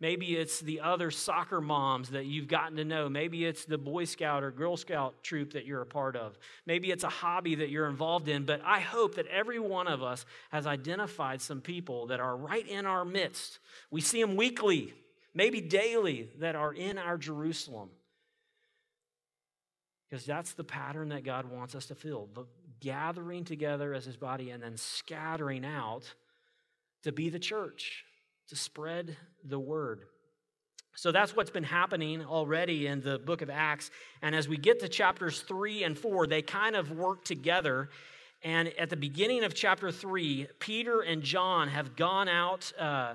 Maybe 0.00 0.36
it's 0.36 0.58
the 0.60 0.80
other 0.80 1.10
soccer 1.10 1.60
moms 1.60 2.08
that 2.12 2.24
you've 2.24 2.48
gotten 2.48 2.78
to 2.78 2.84
know. 2.84 3.10
Maybe 3.10 3.44
it's 3.44 3.66
the 3.66 3.76
Boy 3.76 4.06
Scout 4.06 4.42
or 4.42 4.50
Girl 4.50 4.78
Scout 4.78 5.22
troop 5.22 5.52
that 5.52 5.66
you're 5.66 5.82
a 5.82 5.86
part 5.86 6.16
of. 6.16 6.38
Maybe 6.64 6.90
it's 6.90 7.04
a 7.04 7.10
hobby 7.10 7.56
that 7.56 7.68
you're 7.68 7.90
involved 7.90 8.26
in. 8.26 8.46
But 8.46 8.62
I 8.64 8.80
hope 8.80 9.16
that 9.16 9.26
every 9.26 9.58
one 9.58 9.86
of 9.86 10.02
us 10.02 10.24
has 10.50 10.66
identified 10.66 11.42
some 11.42 11.60
people 11.60 12.06
that 12.06 12.20
are 12.20 12.34
right 12.34 12.66
in 12.66 12.86
our 12.86 13.04
midst. 13.04 13.58
We 13.90 14.00
see 14.00 14.22
them 14.22 14.34
weekly, 14.34 14.94
maybe 15.34 15.60
daily, 15.60 16.30
that 16.38 16.56
are 16.56 16.72
in 16.72 16.96
our 16.96 17.18
Jerusalem. 17.18 17.90
Because 20.08 20.24
that's 20.24 20.54
the 20.54 20.64
pattern 20.64 21.10
that 21.10 21.22
God 21.22 21.50
wants 21.50 21.74
us 21.74 21.84
to 21.86 21.94
fill 21.94 22.30
gathering 22.80 23.44
together 23.44 23.94
as 23.94 24.04
his 24.04 24.16
body 24.16 24.50
and 24.50 24.62
then 24.62 24.76
scattering 24.76 25.64
out 25.64 26.14
to 27.02 27.12
be 27.12 27.28
the 27.28 27.38
church, 27.38 28.04
to 28.48 28.56
spread 28.56 29.16
the 29.44 29.58
word. 29.58 30.00
So 30.96 31.10
that's 31.10 31.34
what's 31.34 31.50
been 31.50 31.64
happening 31.64 32.24
already 32.24 32.86
in 32.86 33.00
the 33.00 33.18
book 33.18 33.42
of 33.42 33.50
Acts. 33.50 33.90
And 34.22 34.34
as 34.34 34.48
we 34.48 34.56
get 34.56 34.80
to 34.80 34.88
chapters 34.88 35.42
three 35.42 35.82
and 35.82 35.98
four, 35.98 36.26
they 36.26 36.40
kind 36.40 36.76
of 36.76 36.92
work 36.92 37.24
together. 37.24 37.88
And 38.42 38.68
at 38.78 38.90
the 38.90 38.96
beginning 38.96 39.42
of 39.42 39.54
chapter 39.54 39.90
three, 39.90 40.46
Peter 40.60 41.00
and 41.00 41.22
John 41.22 41.68
have 41.68 41.96
gone 41.96 42.28
out 42.28 42.72
uh, 42.78 43.14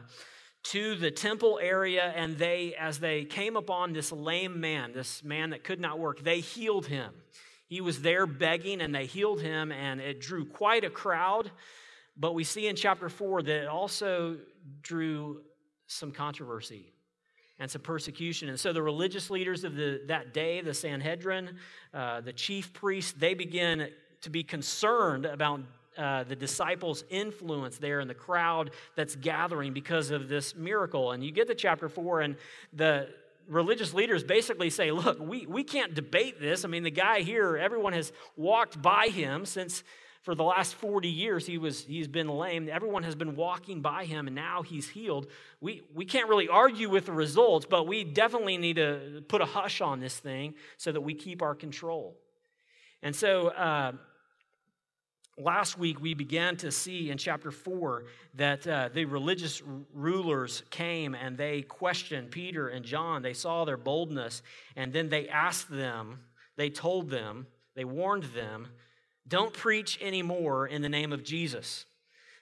to 0.63 0.95
the 0.95 1.09
temple 1.09 1.57
area, 1.61 2.11
and 2.15 2.37
they, 2.37 2.75
as 2.77 2.99
they 2.99 3.23
came 3.23 3.55
upon 3.55 3.93
this 3.93 4.11
lame 4.11 4.59
man, 4.59 4.91
this 4.91 5.23
man 5.23 5.51
that 5.51 5.63
could 5.63 5.79
not 5.79 5.99
work, 5.99 6.21
they 6.23 6.41
healed 6.41 6.87
him. 6.87 7.13
He 7.69 7.81
was 7.81 8.01
there 8.01 8.25
begging, 8.25 8.81
and 8.81 8.93
they 8.93 9.05
healed 9.05 9.41
him, 9.41 9.71
and 9.71 10.01
it 10.01 10.19
drew 10.19 10.43
quite 10.43 10.83
a 10.83 10.89
crowd. 10.89 11.51
But 12.17 12.33
we 12.33 12.43
see 12.43 12.67
in 12.67 12.75
chapter 12.75 13.09
4 13.09 13.43
that 13.43 13.63
it 13.63 13.67
also 13.67 14.37
drew 14.81 15.41
some 15.85 16.11
controversy 16.11 16.91
and 17.59 17.69
some 17.69 17.83
persecution. 17.83 18.49
And 18.49 18.59
so 18.59 18.73
the 18.73 18.81
religious 18.81 19.29
leaders 19.29 19.63
of 19.63 19.75
the, 19.75 20.01
that 20.07 20.33
day, 20.33 20.61
the 20.61 20.73
Sanhedrin, 20.73 21.57
uh, 21.93 22.21
the 22.21 22.33
chief 22.33 22.73
priests, 22.73 23.13
they 23.13 23.35
begin 23.35 23.89
to 24.21 24.29
be 24.31 24.43
concerned 24.43 25.25
about 25.25 25.61
uh, 25.95 26.23
the 26.23 26.35
disciples' 26.35 27.03
influence 27.09 27.77
there 27.77 27.99
in 27.99 28.07
the 28.07 28.13
crowd 28.13 28.71
that's 28.95 29.15
gathering 29.15 29.73
because 29.73 30.09
of 30.09 30.27
this 30.27 30.55
miracle. 30.55 31.11
And 31.11 31.23
you 31.23 31.31
get 31.31 31.47
to 31.47 31.55
chapter 31.55 31.87
4, 31.87 32.21
and 32.21 32.35
the 32.73 33.09
religious 33.49 33.93
leaders 33.93 34.23
basically 34.23 34.69
say, 34.69 34.91
look, 34.91 35.19
we, 35.19 35.45
we 35.45 35.63
can't 35.63 35.93
debate 35.93 36.39
this. 36.39 36.63
I 36.63 36.67
mean, 36.67 36.83
the 36.83 36.91
guy 36.91 37.21
here, 37.21 37.57
everyone 37.57 37.93
has 37.93 38.11
walked 38.37 38.81
by 38.81 39.07
him 39.07 39.45
since 39.45 39.83
for 40.21 40.35
the 40.35 40.43
last 40.43 40.75
40 40.75 41.07
years 41.07 41.45
he 41.45 41.57
was 41.57 41.85
he's 41.85 42.07
been 42.07 42.27
lame. 42.27 42.69
Everyone 42.71 43.03
has 43.03 43.15
been 43.15 43.35
walking 43.35 43.81
by 43.81 44.05
him 44.05 44.27
and 44.27 44.35
now 44.35 44.61
he's 44.61 44.87
healed. 44.89 45.27
We 45.61 45.81
we 45.93 46.05
can't 46.05 46.29
really 46.29 46.47
argue 46.47 46.89
with 46.89 47.05
the 47.05 47.13
results, 47.13 47.65
but 47.69 47.87
we 47.87 48.03
definitely 48.03 48.57
need 48.57 48.75
to 48.75 49.23
put 49.27 49.41
a 49.41 49.45
hush 49.45 49.81
on 49.81 49.99
this 49.99 50.17
thing 50.17 50.55
so 50.77 50.91
that 50.91 51.01
we 51.01 51.13
keep 51.13 51.41
our 51.41 51.55
control. 51.55 52.17
And 53.01 53.15
so 53.15 53.47
uh, 53.47 53.93
last 55.39 55.77
week 55.77 56.01
we 56.01 56.13
began 56.13 56.57
to 56.57 56.71
see 56.71 57.09
in 57.09 57.17
chapter 57.17 57.51
4 57.51 58.03
that 58.35 58.67
uh, 58.67 58.89
the 58.93 59.05
religious 59.05 59.61
rulers 59.93 60.63
came 60.69 61.15
and 61.15 61.37
they 61.37 61.61
questioned 61.61 62.31
Peter 62.31 62.67
and 62.67 62.83
John. 62.85 63.21
They 63.21 63.33
saw 63.33 63.65
their 63.65 63.77
boldness 63.77 64.41
and 64.75 64.91
then 64.91 65.09
they 65.09 65.29
asked 65.29 65.69
them, 65.69 66.19
they 66.57 66.69
told 66.69 67.09
them, 67.09 67.47
they 67.75 67.85
warned 67.85 68.23
them, 68.35 68.67
don't 69.27 69.53
preach 69.53 69.99
anymore 70.01 70.67
in 70.67 70.81
the 70.81 70.89
name 70.89 71.13
of 71.13 71.23
Jesus. 71.23 71.85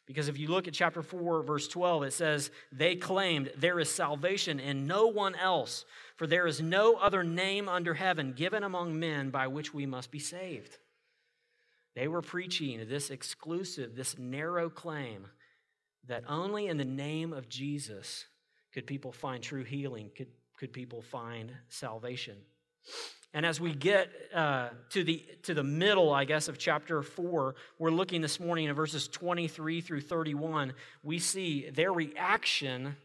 Because 0.07 0.29
if 0.29 0.39
you 0.39 0.47
look 0.47 0.69
at 0.69 0.73
chapter 0.73 1.01
4, 1.01 1.43
verse 1.43 1.67
12, 1.67 2.03
it 2.03 2.13
says, 2.13 2.49
They 2.71 2.95
claimed, 2.95 3.51
There 3.57 3.77
is 3.77 3.89
salvation 3.89 4.57
in 4.57 4.87
no 4.87 5.07
one 5.07 5.35
else, 5.35 5.83
for 6.15 6.25
there 6.25 6.47
is 6.47 6.61
no 6.61 6.95
other 6.95 7.25
name 7.25 7.67
under 7.67 7.93
heaven 7.93 8.31
given 8.31 8.63
among 8.63 8.97
men 8.97 9.31
by 9.31 9.47
which 9.47 9.73
we 9.73 9.85
must 9.85 10.09
be 10.09 10.19
saved. 10.19 10.77
They 11.97 12.07
were 12.07 12.21
preaching 12.21 12.85
this 12.87 13.09
exclusive, 13.09 13.95
this 13.95 14.19
narrow 14.19 14.69
claim 14.69 15.25
that 16.05 16.25
only 16.29 16.67
in 16.67 16.77
the 16.77 16.85
name 16.85 17.33
of 17.33 17.49
Jesus 17.49 18.27
could 18.71 18.85
people 18.85 19.11
find 19.11 19.41
true 19.41 19.63
healing, 19.63 20.11
could, 20.15 20.27
could 20.59 20.71
people 20.71 21.01
find 21.01 21.51
salvation. 21.69 22.35
And 23.33 23.47
as 23.47 23.59
we 23.59 23.73
get 23.73 24.09
uh, 24.31 24.69
to, 24.91 25.03
the, 25.03 25.25
to 25.41 25.55
the 25.55 25.63
middle, 25.63 26.13
I 26.13 26.25
guess, 26.25 26.47
of 26.47 26.59
chapter 26.59 27.01
4, 27.01 27.55
we're 27.79 27.89
looking 27.89 28.21
this 28.21 28.39
morning 28.39 28.65
in 28.65 28.75
verses 28.75 29.07
23 29.07 29.81
through 29.81 30.01
31. 30.01 30.73
We 31.01 31.17
see 31.17 31.71
their 31.71 31.91
reaction, 31.91 32.95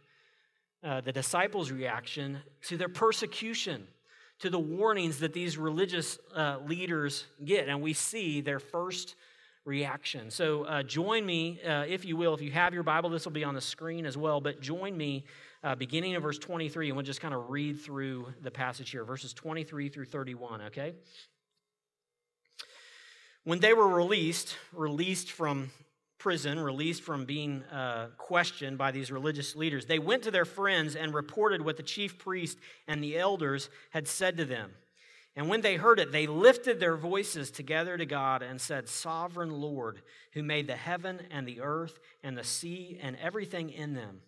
uh, 0.84 1.00
the 1.00 1.12
disciples' 1.12 1.70
reaction 1.70 2.40
to 2.64 2.76
their 2.76 2.90
persecution 2.90 3.87
to 4.42 4.50
the 4.50 4.58
warnings 4.58 5.20
that 5.20 5.32
these 5.32 5.56
religious 5.56 6.18
uh, 6.34 6.58
leaders 6.66 7.26
get, 7.44 7.68
and 7.68 7.80
we 7.80 7.92
see 7.92 8.40
their 8.40 8.58
first 8.58 9.14
reaction. 9.64 10.32
So 10.32 10.64
uh, 10.64 10.82
join 10.82 11.25
me, 11.25 11.61
uh, 11.62 11.84
if 11.88 12.04
you 12.04 12.16
will, 12.16 12.34
if 12.34 12.42
you 12.42 12.50
have 12.50 12.75
your 12.75 12.82
Bible, 12.82 13.08
this 13.08 13.25
will 13.25 13.30
be 13.30 13.44
on 13.44 13.54
the 13.54 13.61
screen 13.61 14.04
as 14.04 14.16
well, 14.16 14.40
but 14.40 14.61
join 14.61 14.96
me 14.96 15.25
uh, 15.62 15.76
beginning 15.76 16.12
in 16.12 16.20
verse 16.20 16.38
23, 16.38 16.88
and 16.88 16.96
we'll 16.96 17.06
just 17.06 17.20
kind 17.20 17.34
of 17.34 17.50
read 17.50 17.80
through 17.80 18.26
the 18.42 18.50
passage 18.50 18.90
here, 18.90 19.04
verses 19.04 19.32
23 19.32 19.88
through 19.88 20.06
31, 20.06 20.62
okay? 20.62 20.94
When 23.44 23.61
they 23.61 23.75
were 23.75 23.88
released, 23.88 24.56
released 24.72 25.30
from 25.30 25.70
prison, 26.22 26.60
released 26.60 27.02
from 27.02 27.24
being 27.24 27.64
uh, 27.64 28.06
questioned 28.16 28.78
by 28.78 28.92
these 28.92 29.10
religious 29.10 29.56
leaders, 29.56 29.86
they 29.86 29.98
went 29.98 30.22
to 30.22 30.30
their 30.30 30.44
friends 30.44 30.94
and 30.94 31.12
reported 31.12 31.60
what 31.60 31.76
the 31.76 31.82
chief 31.82 32.16
priest 32.16 32.58
and 32.86 33.02
the 33.02 33.18
elders 33.18 33.68
had 33.90 34.06
said 34.06 34.36
to 34.36 34.44
them. 34.44 34.70
And 35.34 35.48
when 35.48 35.62
they 35.62 35.74
heard 35.74 35.98
it, 35.98 36.12
they 36.12 36.28
lifted 36.28 36.78
their 36.78 36.94
voices 36.94 37.50
together 37.50 37.96
to 37.96 38.06
God 38.06 38.40
and 38.40 38.60
said, 38.60 38.88
Sovereign 38.88 39.50
Lord, 39.50 40.02
who 40.32 40.44
made 40.44 40.68
the 40.68 40.76
heaven 40.76 41.22
and 41.32 41.44
the 41.44 41.60
earth 41.60 41.98
and 42.22 42.38
the 42.38 42.44
sea 42.44 43.00
and 43.02 43.16
everything 43.20 43.70
in 43.70 43.94
them, 43.94 44.20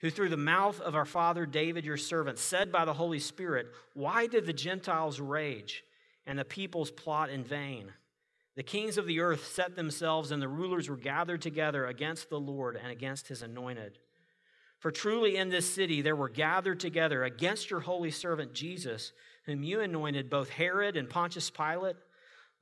who 0.00 0.08
through 0.08 0.30
the 0.30 0.38
mouth 0.38 0.80
of 0.80 0.94
our 0.94 1.04
father 1.04 1.44
David, 1.44 1.84
your 1.84 1.98
servant, 1.98 2.38
said 2.38 2.72
by 2.72 2.86
the 2.86 2.94
Holy 2.94 3.18
Spirit, 3.18 3.66
Why 3.92 4.28
did 4.28 4.46
the 4.46 4.54
Gentiles 4.54 5.20
rage 5.20 5.84
and 6.26 6.38
the 6.38 6.44
peoples 6.46 6.90
plot 6.90 7.28
in 7.28 7.44
vain? 7.44 7.92
The 8.56 8.62
kings 8.62 8.98
of 8.98 9.06
the 9.06 9.20
earth 9.20 9.46
set 9.46 9.74
themselves, 9.74 10.30
and 10.30 10.40
the 10.40 10.48
rulers 10.48 10.88
were 10.88 10.96
gathered 10.96 11.42
together 11.42 11.86
against 11.86 12.30
the 12.30 12.38
Lord 12.38 12.76
and 12.76 12.90
against 12.90 13.26
his 13.26 13.42
anointed. 13.42 13.98
For 14.78 14.92
truly 14.92 15.36
in 15.36 15.48
this 15.48 15.72
city 15.72 16.02
there 16.02 16.14
were 16.14 16.28
gathered 16.28 16.78
together 16.78 17.24
against 17.24 17.70
your 17.70 17.80
holy 17.80 18.10
servant 18.10 18.52
Jesus, 18.52 19.12
whom 19.46 19.62
you 19.64 19.80
anointed, 19.80 20.30
both 20.30 20.50
Herod 20.50 20.96
and 20.96 21.10
Pontius 21.10 21.50
Pilate, 21.50 21.96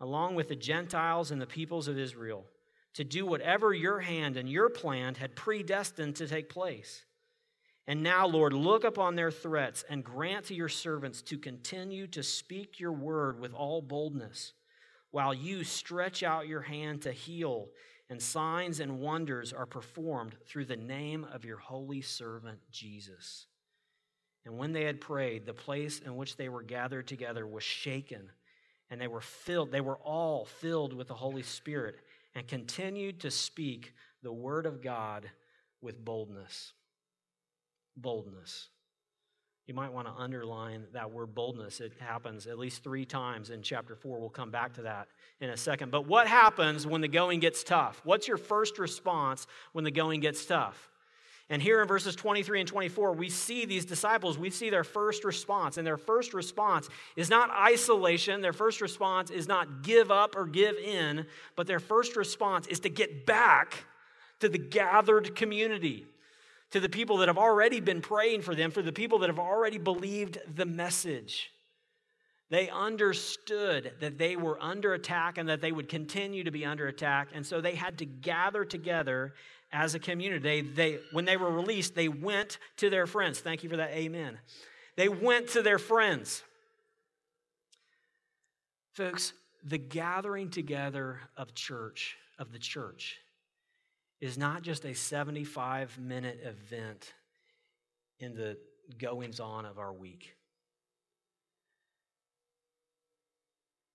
along 0.01 0.35
with 0.35 0.49
the 0.49 0.57
Gentiles 0.57 1.31
and 1.31 1.43
the 1.43 1.47
peoples 1.47 1.89
of 1.89 1.99
Israel, 1.99 2.47
to 2.95 3.05
do 3.05 3.27
whatever 3.27 3.75
your 3.75 4.01
hand 4.01 4.37
and 4.37 4.49
your 4.49 4.71
plan 4.71 5.15
had 5.15 5.37
predestined 5.37 6.17
to 6.17 6.27
take 6.27 6.49
place. 6.49 7.05
And 7.87 8.03
now, 8.03 8.27
Lord, 8.27 8.53
look 8.53 8.85
upon 8.85 9.17
their 9.17 9.31
threats 9.31 9.85
and 9.89 10.05
grant 10.05 10.47
to 10.47 10.55
your 10.55 10.69
servants 10.69 11.21
to 11.23 11.37
continue 11.37 12.07
to 12.09 12.23
speak 12.23 12.79
your 12.81 12.93
word 12.93 13.41
with 13.41 13.53
all 13.53 13.83
boldness 13.83 14.53
while 15.13 15.33
you 15.33 15.63
stretch 15.63 16.23
out 16.23 16.49
your 16.49 16.63
hand 16.63 17.03
to 17.03 17.13
heal, 17.13 17.69
and 18.11 18.21
signs 18.21 18.81
and 18.81 18.99
wonders 18.99 19.53
are 19.53 19.67
performed 19.67 20.35
through 20.47 20.65
the 20.65 20.77
name 20.77 21.25
of 21.33 21.45
your 21.45 21.59
holy 21.59 22.01
servant 22.01 22.59
Jesus. 22.71 23.47
And 24.45 24.59
when 24.59 24.73
they 24.73 24.85
had 24.85 25.01
prayed, 25.01 25.47
the 25.47 25.55
place 25.55 26.01
in 26.01 26.17
which 26.17 26.37
they 26.37 26.49
were 26.49 26.63
gathered 26.63 27.07
together 27.07 27.47
was 27.47 27.63
shaken, 27.63 28.31
and 28.91 29.01
they 29.01 29.07
were 29.07 29.21
filled, 29.21 29.71
they 29.71 29.81
were 29.81 29.99
all 29.99 30.45
filled 30.45 30.93
with 30.93 31.09
the 31.09 31.15
Holy 31.15 31.43
Spirit, 31.43 32.01
and 32.35 32.49
continued 32.49 33.21
to 33.21 33.31
speak 33.31 33.93
the 34.23 34.33
word 34.33 34.67
of 34.67 34.83
God 34.83 35.31
with 35.81 36.05
boldness. 36.05 36.73
Boldness. 37.97 38.69
You 39.67 39.75
might 39.75 39.93
want 39.93 40.09
to 40.09 40.15
underline 40.21 40.85
that 40.93 41.13
word 41.13 41.35
boldness. 41.35 41.81
It 41.81 41.93
happens 42.01 42.49
at 42.49 42.59
least 42.59 42.83
three 42.83 43.05
times 43.05 43.51
in 43.51 43.63
chapter 43.63 43.95
4. 43.95 44.19
We'll 44.19 44.29
come 44.29 44.51
back 44.51 44.75
to 44.75 44.83
that 44.83 45.07
in 45.41 45.51
a 45.51 45.57
second. 45.57 45.93
But 45.93 46.07
what 46.07 46.27
happens 46.27 46.85
when 46.85 47.01
the 47.01 47.09
going 47.09 47.39
gets 47.39 47.63
tough? 47.63 48.01
What's 48.05 48.27
your 48.27 48.39
first 48.39 48.81
response 48.81 49.47
when 49.73 49.85
the 49.85 49.93
going 49.93 50.21
gets 50.21 50.45
tough? 50.45 50.91
And 51.49 51.63
here 51.63 51.81
in 51.81 51.87
verses 51.87 52.17
23 52.17 52.61
and 52.61 52.69
24, 52.69 53.13
we 53.13 53.29
see 53.29 53.65
these 53.65 53.85
disciples, 53.85 54.39
we 54.39 54.51
see 54.51 54.71
their 54.71 54.85
first 54.85 55.23
response. 55.23 55.77
And 55.77 55.87
their 55.87 55.97
first 55.97 56.35
response 56.35 56.89
is 57.15 57.31
not 57.31 57.51
isolation, 57.51 58.41
their 58.41 58.53
first 58.53 58.81
response 58.81 59.31
is 59.31 59.47
not 59.47 59.83
give 59.83 60.11
up 60.11 60.35
or 60.35 60.47
give 60.47 60.77
in, 60.77 61.27
but 61.55 61.67
their 61.67 61.81
first 61.81 62.17
response 62.17 62.67
is 62.67 62.81
to 62.81 62.89
get 62.89 63.27
back 63.27 63.85
to 64.41 64.49
the 64.49 64.59
gathered 64.59 65.37
community 65.37 66.07
to 66.73 66.81
the 66.81 66.89
people 66.89 67.19
that 67.19 67.29
have 67.29 67.39
already 67.39 67.81
been 67.81 68.01
praying 68.01 68.43
for 68.43 68.55
them, 68.55 68.71
for 68.71 68.83
the 68.83 68.93
people 68.93 69.21
that 69.21 69.29
have 69.29 69.39
already 69.39 69.79
believed 69.79 70.39
the 70.55 70.67
message. 70.67 71.51
They 72.51 72.69
understood 72.69 73.93
that 74.01 74.19
they 74.19 74.37
were 74.37 74.61
under 74.61 74.93
attack 74.93 75.39
and 75.39 75.49
that 75.49 75.63
they 75.63 75.73
would 75.73 75.89
continue 75.89 76.45
to 76.45 76.51
be 76.51 76.67
under 76.67 76.87
attack. 76.87 77.29
And 77.33 77.47
so 77.47 77.61
they 77.61 77.75
had 77.75 77.99
to 77.99 78.05
gather 78.05 78.65
together 78.65 79.35
as 79.73 79.95
a 79.95 79.99
community. 79.99 80.43
They, 80.43 80.61
they, 80.61 80.99
when 81.13 81.25
they 81.25 81.39
were 81.39 81.51
released, 81.51 81.95
they 81.95 82.09
went 82.09 82.59
to 82.77 82.91
their 82.91 83.07
friends. 83.07 83.41
Thank 83.41 83.63
you 83.63 83.71
for 83.71 83.77
that. 83.77 83.91
Amen. 83.91 84.39
They 84.97 85.09
went 85.09 85.49
to 85.51 85.63
their 85.63 85.79
friends. 85.79 86.43
Folks, 88.93 89.33
the 89.65 89.79
gathering 89.79 90.51
together 90.51 91.21
of 91.37 91.55
church, 91.55 92.17
of 92.39 92.53
the 92.53 92.59
church, 92.59 93.17
is 94.23 94.39
not 94.39 94.63
just 94.63 94.85
a 94.85 94.95
75 94.95 95.99
minute 95.99 96.41
event 96.45 97.13
in 98.21 98.35
the 98.35 98.57
goings 98.97 99.41
on 99.41 99.67
of 99.67 99.81
our 99.81 99.93
week. 99.93 100.37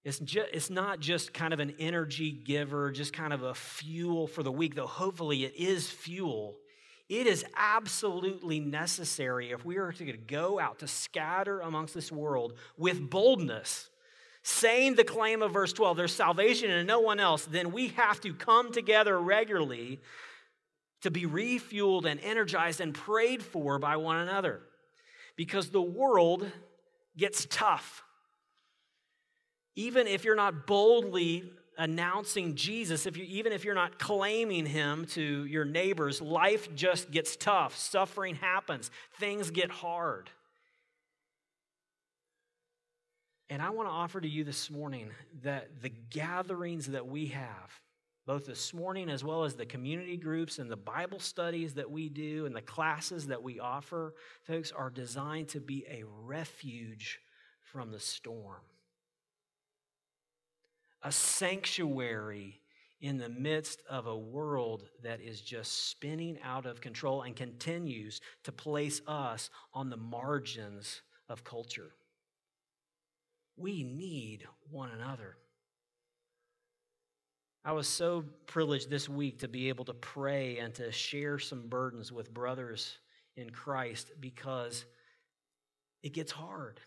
It's, 0.03 0.19
just, 0.19 0.49
it's 0.51 0.69
not 0.69 0.99
just 0.99 1.33
kind 1.33 1.53
of 1.53 1.61
an 1.61 1.75
energy 1.79 2.31
giver, 2.31 2.91
just 2.91 3.13
kind 3.13 3.31
of 3.31 3.43
a 3.43 3.53
fuel 3.53 4.27
for 4.27 4.43
the 4.43 4.51
week, 4.51 4.75
though 4.75 4.85
hopefully 4.85 5.45
it 5.45 5.55
is 5.55 5.89
fuel. 5.89 6.57
It 7.07 7.25
is 7.25 7.45
absolutely 7.55 8.59
necessary 8.59 9.51
if 9.51 9.63
we 9.63 9.77
are 9.77 9.93
to 9.93 10.11
go 10.11 10.59
out 10.59 10.79
to 10.79 10.87
scatter 10.87 11.61
amongst 11.61 11.93
this 11.93 12.11
world 12.11 12.53
with 12.77 13.09
boldness 13.09 13.89
saying 14.47 14.95
the 14.95 15.03
claim 15.03 15.41
of 15.41 15.51
verse 15.51 15.73
12, 15.73 15.97
there's 15.97 16.13
salvation 16.13 16.71
in 16.71 16.87
no 16.87 17.01
one 17.01 17.19
else, 17.19 17.45
then 17.45 17.73
we 17.73 17.89
have 17.89 18.21
to 18.21 18.33
come 18.33 18.71
together 18.71 19.19
regularly 19.19 19.99
to 21.01 21.11
be 21.11 21.25
refueled 21.25 22.05
and 22.05 22.17
energized 22.21 22.79
and 22.79 22.93
prayed 22.93 23.43
for 23.43 23.77
by 23.77 23.97
one 23.97 24.15
another. 24.17 24.61
Because 25.35 25.69
the 25.69 25.81
world 25.81 26.49
gets 27.17 27.45
tough. 27.49 28.03
Even 29.75 30.07
if 30.07 30.23
you're 30.23 30.35
not 30.35 30.65
boldly 30.65 31.51
announcing 31.77 32.55
Jesus, 32.55 33.05
if 33.05 33.17
you, 33.17 33.25
even 33.25 33.51
if 33.51 33.65
you're 33.65 33.75
not 33.75 33.99
claiming 33.99 34.65
him 34.65 35.05
to 35.07 35.43
your 35.45 35.65
neighbors, 35.65 36.21
life 36.21 36.73
just 36.73 37.11
gets 37.11 37.35
tough. 37.35 37.75
Suffering 37.75 38.35
happens, 38.35 38.91
things 39.19 39.51
get 39.51 39.69
hard. 39.69 40.29
And 43.49 43.61
I 43.61 43.69
want 43.69 43.87
to 43.87 43.93
offer 43.93 44.19
to 44.19 44.27
you 44.27 44.43
this 44.43 44.69
morning 44.69 45.09
that 45.41 45.81
the 45.81 45.91
gatherings 46.09 46.87
that 46.87 47.07
we 47.07 47.27
have, 47.27 47.71
both 48.25 48.45
this 48.45 48.73
morning 48.73 49.09
as 49.09 49.23
well 49.23 49.45
as 49.45 49.55
the 49.55 49.65
community 49.65 50.17
groups 50.17 50.59
and 50.59 50.69
the 50.69 50.75
Bible 50.75 51.19
studies 51.19 51.73
that 51.75 51.89
we 51.89 52.09
do 52.09 52.45
and 52.45 52.53
the 52.53 52.61
classes 52.61 53.27
that 53.27 53.41
we 53.41 53.59
offer, 53.59 54.15
folks, 54.43 54.73
are 54.73 54.89
designed 54.89 55.47
to 55.49 55.61
be 55.61 55.85
a 55.89 56.03
refuge 56.25 57.19
from 57.61 57.91
the 57.91 57.99
storm, 58.01 58.61
a 61.01 61.11
sanctuary 61.11 62.59
in 62.99 63.17
the 63.17 63.29
midst 63.29 63.81
of 63.89 64.07
a 64.07 64.17
world 64.17 64.83
that 65.03 65.21
is 65.21 65.39
just 65.39 65.89
spinning 65.89 66.37
out 66.43 66.65
of 66.65 66.81
control 66.81 67.21
and 67.21 67.35
continues 67.35 68.19
to 68.43 68.51
place 68.51 69.01
us 69.07 69.49
on 69.73 69.89
the 69.89 69.95
margins 69.95 71.01
of 71.29 71.45
culture. 71.45 71.91
We 73.57 73.83
need 73.83 74.45
one 74.69 74.91
another. 74.91 75.35
I 77.65 77.73
was 77.73 77.87
so 77.87 78.23
privileged 78.45 78.89
this 78.89 79.09
week 79.09 79.39
to 79.39 79.49
be 79.49 79.67
able 79.67 79.83
to 79.85 79.93
pray 79.93 80.59
and 80.59 80.73
to 80.75 80.91
share 80.91 81.37
some 81.37 81.67
burdens 81.67 82.13
with 82.13 82.33
brothers 82.33 82.97
in 83.35 83.49
Christ 83.49 84.11
because 84.21 84.85
it 86.01 86.13
gets 86.13 86.31
hard. 86.31 86.79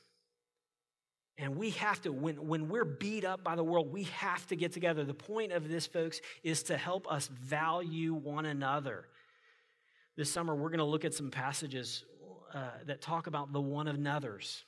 And 1.37 1.57
we 1.57 1.71
have 1.71 2.01
to, 2.03 2.13
when, 2.13 2.47
when 2.49 2.69
we're 2.69 2.85
beat 2.85 3.25
up 3.25 3.43
by 3.43 3.57
the 3.57 3.65
world, 3.65 3.93
we 3.93 4.05
have 4.05 4.47
to 4.49 4.57
get 4.57 4.73
together. 4.73 5.05
The 5.05 5.15
point 5.15 5.53
of 5.53 5.69
this, 5.69 5.87
folks, 5.87 6.21
is 6.43 6.63
to 6.65 6.77
help 6.77 7.11
us 7.11 7.29
value 7.29 8.15
one 8.15 8.47
another. 8.47 9.07
This 10.17 10.31
summer, 10.31 10.55
we're 10.55 10.69
going 10.69 10.79
to 10.79 10.85
look 10.85 11.05
at 11.05 11.15
some 11.15 11.31
passages 11.31 12.05
uh, 12.55 12.71
that 12.87 13.01
talk 13.01 13.27
about 13.27 13.53
the 13.53 13.61
one 13.61 13.89
another's. 13.89 14.65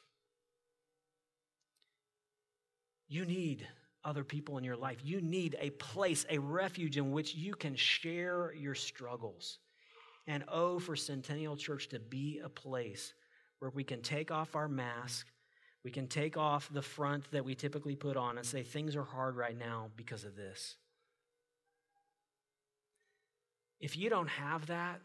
You 3.12 3.26
need 3.26 3.68
other 4.04 4.24
people 4.24 4.56
in 4.56 4.64
your 4.64 4.74
life. 4.74 4.96
You 5.04 5.20
need 5.20 5.54
a 5.60 5.68
place, 5.68 6.24
a 6.30 6.38
refuge 6.38 6.96
in 6.96 7.12
which 7.12 7.34
you 7.34 7.52
can 7.52 7.76
share 7.76 8.54
your 8.54 8.74
struggles. 8.74 9.58
And 10.26 10.44
oh, 10.48 10.78
for 10.78 10.96
Centennial 10.96 11.54
Church 11.54 11.90
to 11.90 11.98
be 11.98 12.40
a 12.42 12.48
place 12.48 13.12
where 13.58 13.70
we 13.70 13.84
can 13.84 14.00
take 14.00 14.30
off 14.30 14.56
our 14.56 14.66
mask, 14.66 15.26
we 15.84 15.90
can 15.90 16.06
take 16.06 16.38
off 16.38 16.70
the 16.72 16.80
front 16.80 17.30
that 17.32 17.44
we 17.44 17.54
typically 17.54 17.96
put 17.96 18.16
on 18.16 18.38
and 18.38 18.46
say, 18.46 18.62
things 18.62 18.96
are 18.96 19.04
hard 19.04 19.36
right 19.36 19.58
now 19.58 19.90
because 19.94 20.24
of 20.24 20.34
this. 20.34 20.76
If 23.78 23.94
you 23.94 24.08
don't 24.08 24.30
have 24.30 24.68
that, 24.68 25.02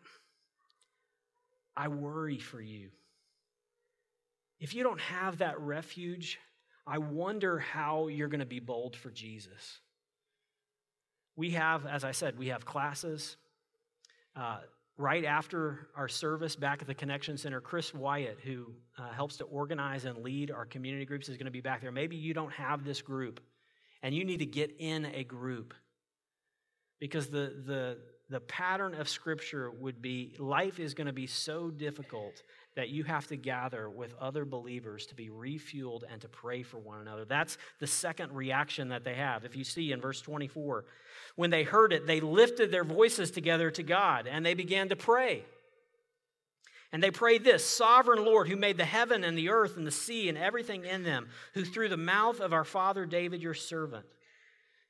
I 1.76 1.90
worry 1.90 2.40
for 2.40 2.62
you. 2.62 2.88
If 4.62 4.74
you 4.74 4.84
don't 4.84 5.02
have 5.02 5.40
that 5.40 5.60
refuge, 5.60 6.40
I 6.88 7.00
wonder 7.00 7.60
how 7.60 8.08
you're 8.08 8.30
going 8.30 8.40
to 8.40 8.46
be 8.46 8.62
bold 8.62 8.96
for 8.96 9.12
Jesus. 9.12 9.80
We 11.36 11.52
have, 11.52 11.86
as 11.86 12.04
I 12.04 12.12
said, 12.12 12.40
we 12.40 12.48
have 12.48 12.66
classes. 12.66 13.36
Uh, 14.36 14.60
right 14.98 15.26
after 15.26 15.90
our 15.96 16.08
service 16.08 16.56
back 16.56 16.82
at 16.82 16.88
the 16.88 16.94
Connection 16.94 17.38
Center, 17.38 17.60
Chris 17.60 17.94
Wyatt, 17.94 18.40
who 18.44 18.72
uh, 18.98 19.12
helps 19.12 19.38
to 19.38 19.44
organize 19.46 20.06
and 20.06 20.20
lead 20.20 20.50
our 20.50 20.66
community 20.66 21.06
groups, 21.06 21.28
is 21.30 21.38
going 21.38 21.46
to 21.46 21.52
be 21.52 21.62
back 21.62 21.82
there. 21.82 21.92
Maybe 21.92 22.16
you 22.16 22.34
don't 22.34 22.54
have 22.54 22.84
this 22.84 23.02
group 23.02 23.42
and 24.02 24.16
you 24.16 24.24
need 24.24 24.40
to 24.40 24.46
get 24.46 24.76
in 24.80 25.06
a 25.06 25.24
group 25.24 25.74
because 27.00 27.28
the, 27.28 27.54
the, 27.66 27.98
the 28.30 28.40
pattern 28.40 28.96
of 28.96 29.10
Scripture 29.10 29.70
would 29.72 30.02
be 30.02 30.36
life 30.40 30.80
is 30.80 30.94
going 30.94 31.08
to 31.08 31.14
be 31.14 31.28
so 31.28 31.70
difficult 31.70 32.42
that 32.78 32.90
you 32.90 33.04
have 33.04 33.26
to 33.26 33.36
gather 33.36 33.90
with 33.90 34.14
other 34.22 34.46
believers 34.46 35.08
to 35.08 35.16
be 35.16 35.30
refueled 35.30 36.04
and 36.12 36.22
to 36.22 36.30
pray 36.30 36.62
for 36.62 36.78
one 36.78 37.02
another. 37.02 37.26
That's 37.26 37.58
the 37.80 37.88
second 37.88 38.32
reaction 38.34 38.90
that 38.90 39.04
they 39.04 39.16
have. 39.16 39.44
If 39.46 39.56
you 39.56 39.64
see 39.64 39.92
in 39.92 40.00
verse 40.00 40.22
24, 40.22 40.86
when 41.36 41.50
they 41.50 41.64
heard 41.64 41.92
it, 41.92 42.06
they 42.06 42.20
lifted 42.20 42.70
their 42.70 42.84
voices 42.84 43.32
together 43.32 43.72
to 43.72 43.82
God 43.82 44.28
and 44.28 44.46
they 44.46 44.54
began 44.54 44.90
to 44.90 44.96
pray. 44.96 45.44
And 46.92 47.02
they 47.02 47.10
prayed 47.10 47.44
this 47.44 47.66
Sovereign 47.66 48.24
Lord, 48.24 48.48
who 48.48 48.56
made 48.56 48.78
the 48.78 48.86
heaven 48.86 49.24
and 49.24 49.36
the 49.36 49.50
earth 49.50 49.76
and 49.76 49.88
the 49.88 49.92
sea 49.92 50.30
and 50.30 50.38
everything 50.38 50.86
in 50.86 51.02
them, 51.02 51.30
who 51.56 51.66
through 51.66 51.90
the 51.90 51.98
mouth 51.98 52.40
of 52.40 52.54
our 52.54 52.64
father 52.64 53.08
David, 53.08 53.42
your 53.42 53.56
servant, 53.56 54.06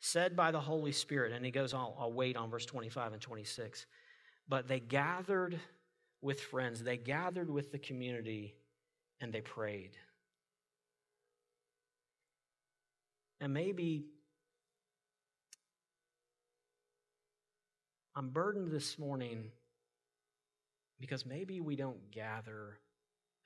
said 0.01 0.35
by 0.35 0.51
the 0.51 0.59
Holy 0.59 0.91
Spirit, 0.91 1.31
and 1.31 1.45
he 1.45 1.51
goes, 1.51 1.73
I'll, 1.73 1.95
I'll 1.97 2.11
wait 2.11 2.35
on 2.35 2.49
verse 2.49 2.65
25 2.65 3.13
and 3.13 3.21
26. 3.21 3.85
But 4.49 4.67
they 4.67 4.81
gathered 4.81 5.57
with 6.21 6.41
friends, 6.41 6.83
they 6.83 6.97
gathered 6.97 7.49
with 7.49 7.71
the 7.71 7.79
community 7.79 8.55
and 9.21 9.31
they 9.33 9.41
prayed. 9.41 9.91
And 13.39 13.53
maybe 13.53 14.05
I'm 18.15 18.29
burdened 18.29 18.71
this 18.71 18.97
morning 18.97 19.51
because 20.99 21.25
maybe 21.25 21.61
we 21.61 21.75
don't 21.75 22.09
gather 22.09 22.79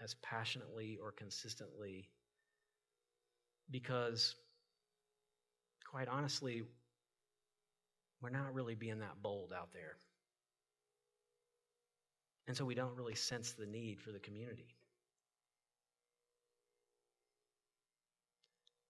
as 0.01 0.16
passionately 0.22 0.98
or 1.04 1.12
consistently 1.12 2.10
because, 3.69 4.36
quite 5.89 6.08
honestly, 6.08 6.63
we're 8.22 8.30
not 8.30 8.54
really 8.54 8.76
being 8.76 9.00
that 9.00 9.22
bold 9.22 9.52
out 9.54 9.74
there. 9.74 9.98
And 12.52 12.58
so 12.58 12.66
we 12.66 12.76
don't 12.76 12.98
really 12.98 13.16
sense 13.16 13.54
the 13.54 13.66
need 13.66 14.02
for 14.02 14.12
the 14.12 14.20
community. 14.20 14.76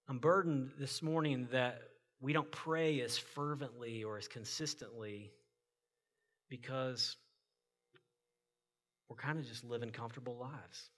I'm 0.10 0.17
burdened 0.17 0.71
this 0.80 1.04
morning 1.04 1.47
that 1.52 1.80
we 2.19 2.34
don't 2.34 2.52
pray 2.52 3.02
as 3.02 3.19
fervently 3.19 4.04
or 4.04 4.17
as 4.17 4.28
consistently 4.28 5.30
because 6.50 7.17
we're 9.08 9.15
kind 9.15 9.38
of 9.38 9.47
just 9.47 9.63
living 9.63 9.91
comfortable 9.91 10.38
lives. 10.38 10.89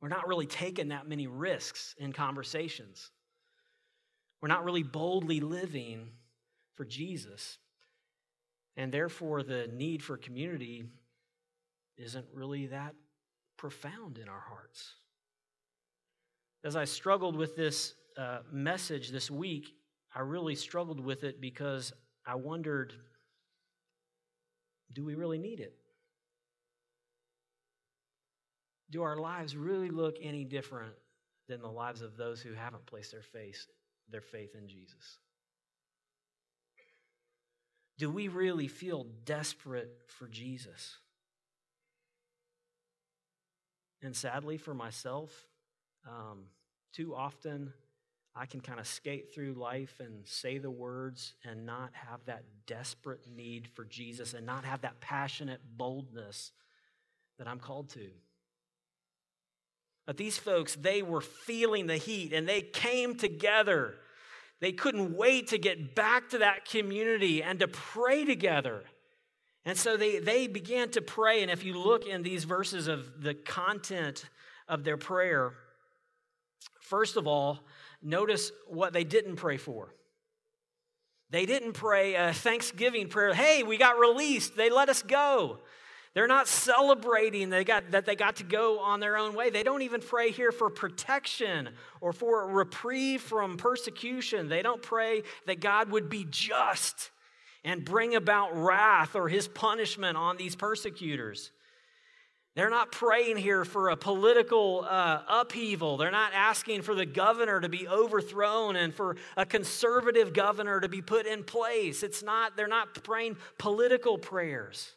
We're 0.00 0.08
not 0.08 0.26
really 0.26 0.46
taking 0.46 0.88
that 0.88 1.06
many 1.06 1.26
risks 1.26 1.94
in 1.98 2.14
conversations. 2.14 3.10
We're 4.40 4.48
not 4.48 4.64
really 4.64 4.84
boldly 4.84 5.40
living 5.40 6.12
for 6.72 6.86
Jesus. 6.86 7.58
And 8.78 8.90
therefore, 8.90 9.42
the 9.42 9.68
need 9.70 10.02
for 10.02 10.16
community 10.16 10.84
isn't 11.98 12.26
really 12.32 12.66
that 12.66 12.94
profound 13.56 14.18
in 14.18 14.28
our 14.28 14.40
hearts. 14.40 14.94
As 16.64 16.76
I 16.76 16.84
struggled 16.84 17.36
with 17.36 17.56
this 17.56 17.94
uh, 18.16 18.38
message 18.50 19.10
this 19.10 19.30
week, 19.30 19.74
I 20.14 20.20
really 20.20 20.54
struggled 20.54 21.00
with 21.00 21.24
it 21.24 21.40
because 21.40 21.92
I 22.26 22.34
wondered 22.34 22.92
do 24.92 25.04
we 25.04 25.14
really 25.14 25.38
need 25.38 25.60
it? 25.60 25.74
Do 28.90 29.02
our 29.02 29.16
lives 29.16 29.56
really 29.56 29.88
look 29.88 30.16
any 30.20 30.44
different 30.44 30.92
than 31.48 31.62
the 31.62 31.70
lives 31.70 32.02
of 32.02 32.16
those 32.16 32.42
who 32.42 32.52
haven't 32.52 32.84
placed 32.84 33.12
their 33.12 33.22
faith, 33.22 33.66
their 34.10 34.20
faith 34.20 34.54
in 34.54 34.68
Jesus? 34.68 35.18
Do 37.96 38.10
we 38.10 38.28
really 38.28 38.68
feel 38.68 39.06
desperate 39.24 39.88
for 40.08 40.28
Jesus? 40.28 40.98
And 44.02 44.16
sadly 44.16 44.58
for 44.58 44.74
myself, 44.74 45.46
um, 46.06 46.44
too 46.92 47.14
often 47.14 47.72
I 48.34 48.46
can 48.46 48.60
kind 48.60 48.80
of 48.80 48.86
skate 48.86 49.34
through 49.34 49.54
life 49.54 50.00
and 50.00 50.26
say 50.26 50.58
the 50.58 50.70
words 50.70 51.34
and 51.44 51.66
not 51.66 51.90
have 51.92 52.24
that 52.26 52.44
desperate 52.66 53.26
need 53.34 53.68
for 53.68 53.84
Jesus 53.84 54.32
and 54.32 54.46
not 54.46 54.64
have 54.64 54.80
that 54.82 55.00
passionate 55.00 55.60
boldness 55.76 56.52
that 57.38 57.46
I'm 57.46 57.58
called 57.58 57.90
to. 57.90 58.08
But 60.06 60.16
these 60.16 60.38
folks, 60.38 60.74
they 60.74 61.02
were 61.02 61.20
feeling 61.20 61.86
the 61.86 61.96
heat 61.96 62.32
and 62.32 62.48
they 62.48 62.62
came 62.62 63.16
together. 63.16 63.94
They 64.60 64.72
couldn't 64.72 65.16
wait 65.16 65.48
to 65.48 65.58
get 65.58 65.94
back 65.94 66.30
to 66.30 66.38
that 66.38 66.64
community 66.64 67.42
and 67.42 67.60
to 67.60 67.68
pray 67.68 68.24
together. 68.24 68.82
And 69.64 69.78
so 69.78 69.96
they, 69.96 70.18
they 70.18 70.48
began 70.48 70.90
to 70.90 71.00
pray. 71.00 71.42
And 71.42 71.50
if 71.50 71.64
you 71.64 71.78
look 71.78 72.06
in 72.06 72.22
these 72.22 72.44
verses 72.44 72.88
of 72.88 73.22
the 73.22 73.34
content 73.34 74.24
of 74.68 74.84
their 74.84 74.96
prayer, 74.96 75.52
first 76.80 77.16
of 77.16 77.26
all, 77.26 77.60
notice 78.02 78.50
what 78.66 78.92
they 78.92 79.04
didn't 79.04 79.36
pray 79.36 79.56
for. 79.56 79.94
They 81.30 81.46
didn't 81.46 81.72
pray 81.72 82.14
a 82.14 82.32
Thanksgiving 82.32 83.08
prayer. 83.08 83.32
Hey, 83.32 83.62
we 83.62 83.78
got 83.78 83.98
released. 83.98 84.56
They 84.56 84.68
let 84.68 84.88
us 84.88 85.02
go. 85.02 85.60
They're 86.14 86.26
not 86.26 86.46
celebrating 86.46 87.48
they 87.48 87.64
got, 87.64 87.92
that 87.92 88.04
they 88.04 88.16
got 88.16 88.36
to 88.36 88.44
go 88.44 88.80
on 88.80 89.00
their 89.00 89.16
own 89.16 89.34
way. 89.34 89.48
They 89.48 89.62
don't 89.62 89.80
even 89.80 90.02
pray 90.02 90.30
here 90.30 90.52
for 90.52 90.68
protection 90.68 91.70
or 92.02 92.12
for 92.12 92.42
a 92.42 92.46
reprieve 92.52 93.22
from 93.22 93.56
persecution. 93.56 94.50
They 94.50 94.60
don't 94.60 94.82
pray 94.82 95.22
that 95.46 95.60
God 95.60 95.90
would 95.90 96.10
be 96.10 96.26
just 96.28 97.11
and 97.64 97.84
bring 97.84 98.14
about 98.14 98.56
wrath 98.56 99.14
or 99.14 99.28
his 99.28 99.48
punishment 99.48 100.16
on 100.16 100.36
these 100.36 100.56
persecutors. 100.56 101.52
They're 102.54 102.70
not 102.70 102.92
praying 102.92 103.38
here 103.38 103.64
for 103.64 103.88
a 103.88 103.96
political 103.96 104.86
uh, 104.86 105.22
upheaval. 105.26 105.96
They're 105.96 106.10
not 106.10 106.32
asking 106.34 106.82
for 106.82 106.94
the 106.94 107.06
governor 107.06 107.60
to 107.60 107.68
be 107.68 107.88
overthrown 107.88 108.76
and 108.76 108.94
for 108.94 109.16
a 109.38 109.46
conservative 109.46 110.34
governor 110.34 110.78
to 110.80 110.88
be 110.88 111.00
put 111.00 111.26
in 111.26 111.44
place. 111.44 112.02
It's 112.02 112.22
not, 112.22 112.56
they're 112.56 112.68
not 112.68 113.02
praying 113.04 113.38
political 113.58 114.18
prayers. 114.18 114.92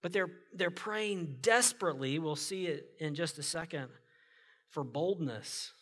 But 0.00 0.12
they're, 0.12 0.30
they're 0.54 0.70
praying 0.70 1.38
desperately, 1.42 2.18
we'll 2.18 2.36
see 2.36 2.66
it 2.66 2.92
in 2.98 3.14
just 3.14 3.38
a 3.38 3.42
second, 3.42 3.88
for 4.70 4.84
boldness 4.84 5.72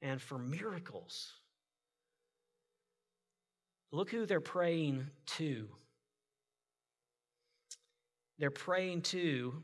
and 0.00 0.22
for 0.22 0.38
miracles. 0.38 1.32
Look 3.92 4.10
who 4.10 4.26
they're 4.26 4.40
praying 4.40 5.06
to. 5.38 5.68
They're 8.38 8.50
praying 8.50 9.02
to 9.02 9.62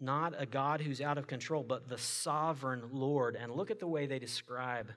not 0.00 0.34
a 0.38 0.46
God 0.46 0.80
who's 0.80 1.00
out 1.00 1.18
of 1.18 1.26
control, 1.26 1.62
but 1.62 1.88
the 1.88 1.98
sovereign 1.98 2.82
Lord. 2.92 3.36
And 3.36 3.52
look 3.52 3.70
at 3.70 3.80
the 3.80 3.86
way 3.86 4.06
they 4.06 4.18
describe 4.18 4.90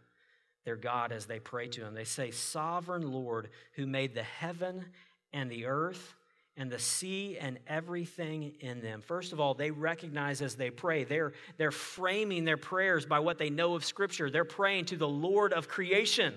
their 0.66 0.76
God 0.76 1.12
as 1.12 1.26
they 1.26 1.40
pray 1.40 1.68
to 1.70 1.86
him. 1.86 1.94
They 1.94 2.04
say, 2.04 2.32
Sovereign 2.32 3.12
Lord, 3.12 3.50
who 3.74 3.88
made 3.88 4.14
the 4.14 4.24
heaven 4.24 4.86
and 5.34 5.50
the 5.50 5.66
earth 5.66 6.16
and 6.58 6.72
the 6.72 6.80
sea 6.80 7.38
and 7.40 7.60
everything 7.68 8.54
in 8.60 8.82
them. 8.82 9.02
First 9.02 9.32
of 9.32 9.40
all, 9.40 9.54
they 9.54 9.72
recognize 9.72 10.42
as 10.42 10.56
they 10.56 10.72
pray, 10.72 11.04
they're, 11.04 11.34
they're 11.58 11.72
framing 11.72 12.44
their 12.46 12.58
prayers 12.58 13.06
by 13.06 13.20
what 13.20 13.38
they 13.38 13.50
know 13.50 13.76
of 13.76 13.86
Scripture. 13.86 14.30
They're 14.30 14.44
praying 14.44 14.86
to 14.86 14.98
the 14.98 15.08
Lord 15.08 15.54
of 15.54 15.68
creation. 15.68 16.34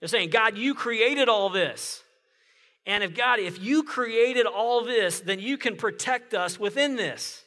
They're 0.00 0.08
saying, 0.08 0.30
God, 0.30 0.56
you 0.56 0.74
created 0.74 1.28
all 1.28 1.50
this. 1.50 2.02
And 2.86 3.04
if 3.04 3.14
God, 3.14 3.38
if 3.38 3.62
you 3.62 3.82
created 3.82 4.46
all 4.46 4.84
this, 4.84 5.20
then 5.20 5.40
you 5.40 5.58
can 5.58 5.76
protect 5.76 6.34
us 6.34 6.58
within 6.58 6.96
this. 6.96 7.44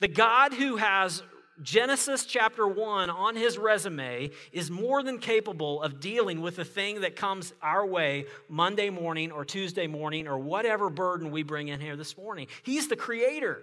The 0.00 0.08
God 0.08 0.54
who 0.54 0.76
has 0.76 1.22
Genesis 1.62 2.24
chapter 2.24 2.66
1 2.66 3.10
on 3.10 3.36
his 3.36 3.58
resume 3.58 4.30
is 4.50 4.70
more 4.70 5.02
than 5.02 5.18
capable 5.18 5.82
of 5.82 6.00
dealing 6.00 6.40
with 6.40 6.56
the 6.56 6.64
thing 6.64 7.02
that 7.02 7.16
comes 7.16 7.52
our 7.62 7.84
way 7.84 8.24
Monday 8.48 8.88
morning 8.88 9.30
or 9.30 9.44
Tuesday 9.44 9.86
morning 9.86 10.26
or 10.26 10.38
whatever 10.38 10.88
burden 10.88 11.30
we 11.30 11.42
bring 11.42 11.68
in 11.68 11.78
here 11.78 11.96
this 11.96 12.16
morning. 12.16 12.46
He's 12.62 12.88
the 12.88 12.96
creator. 12.96 13.62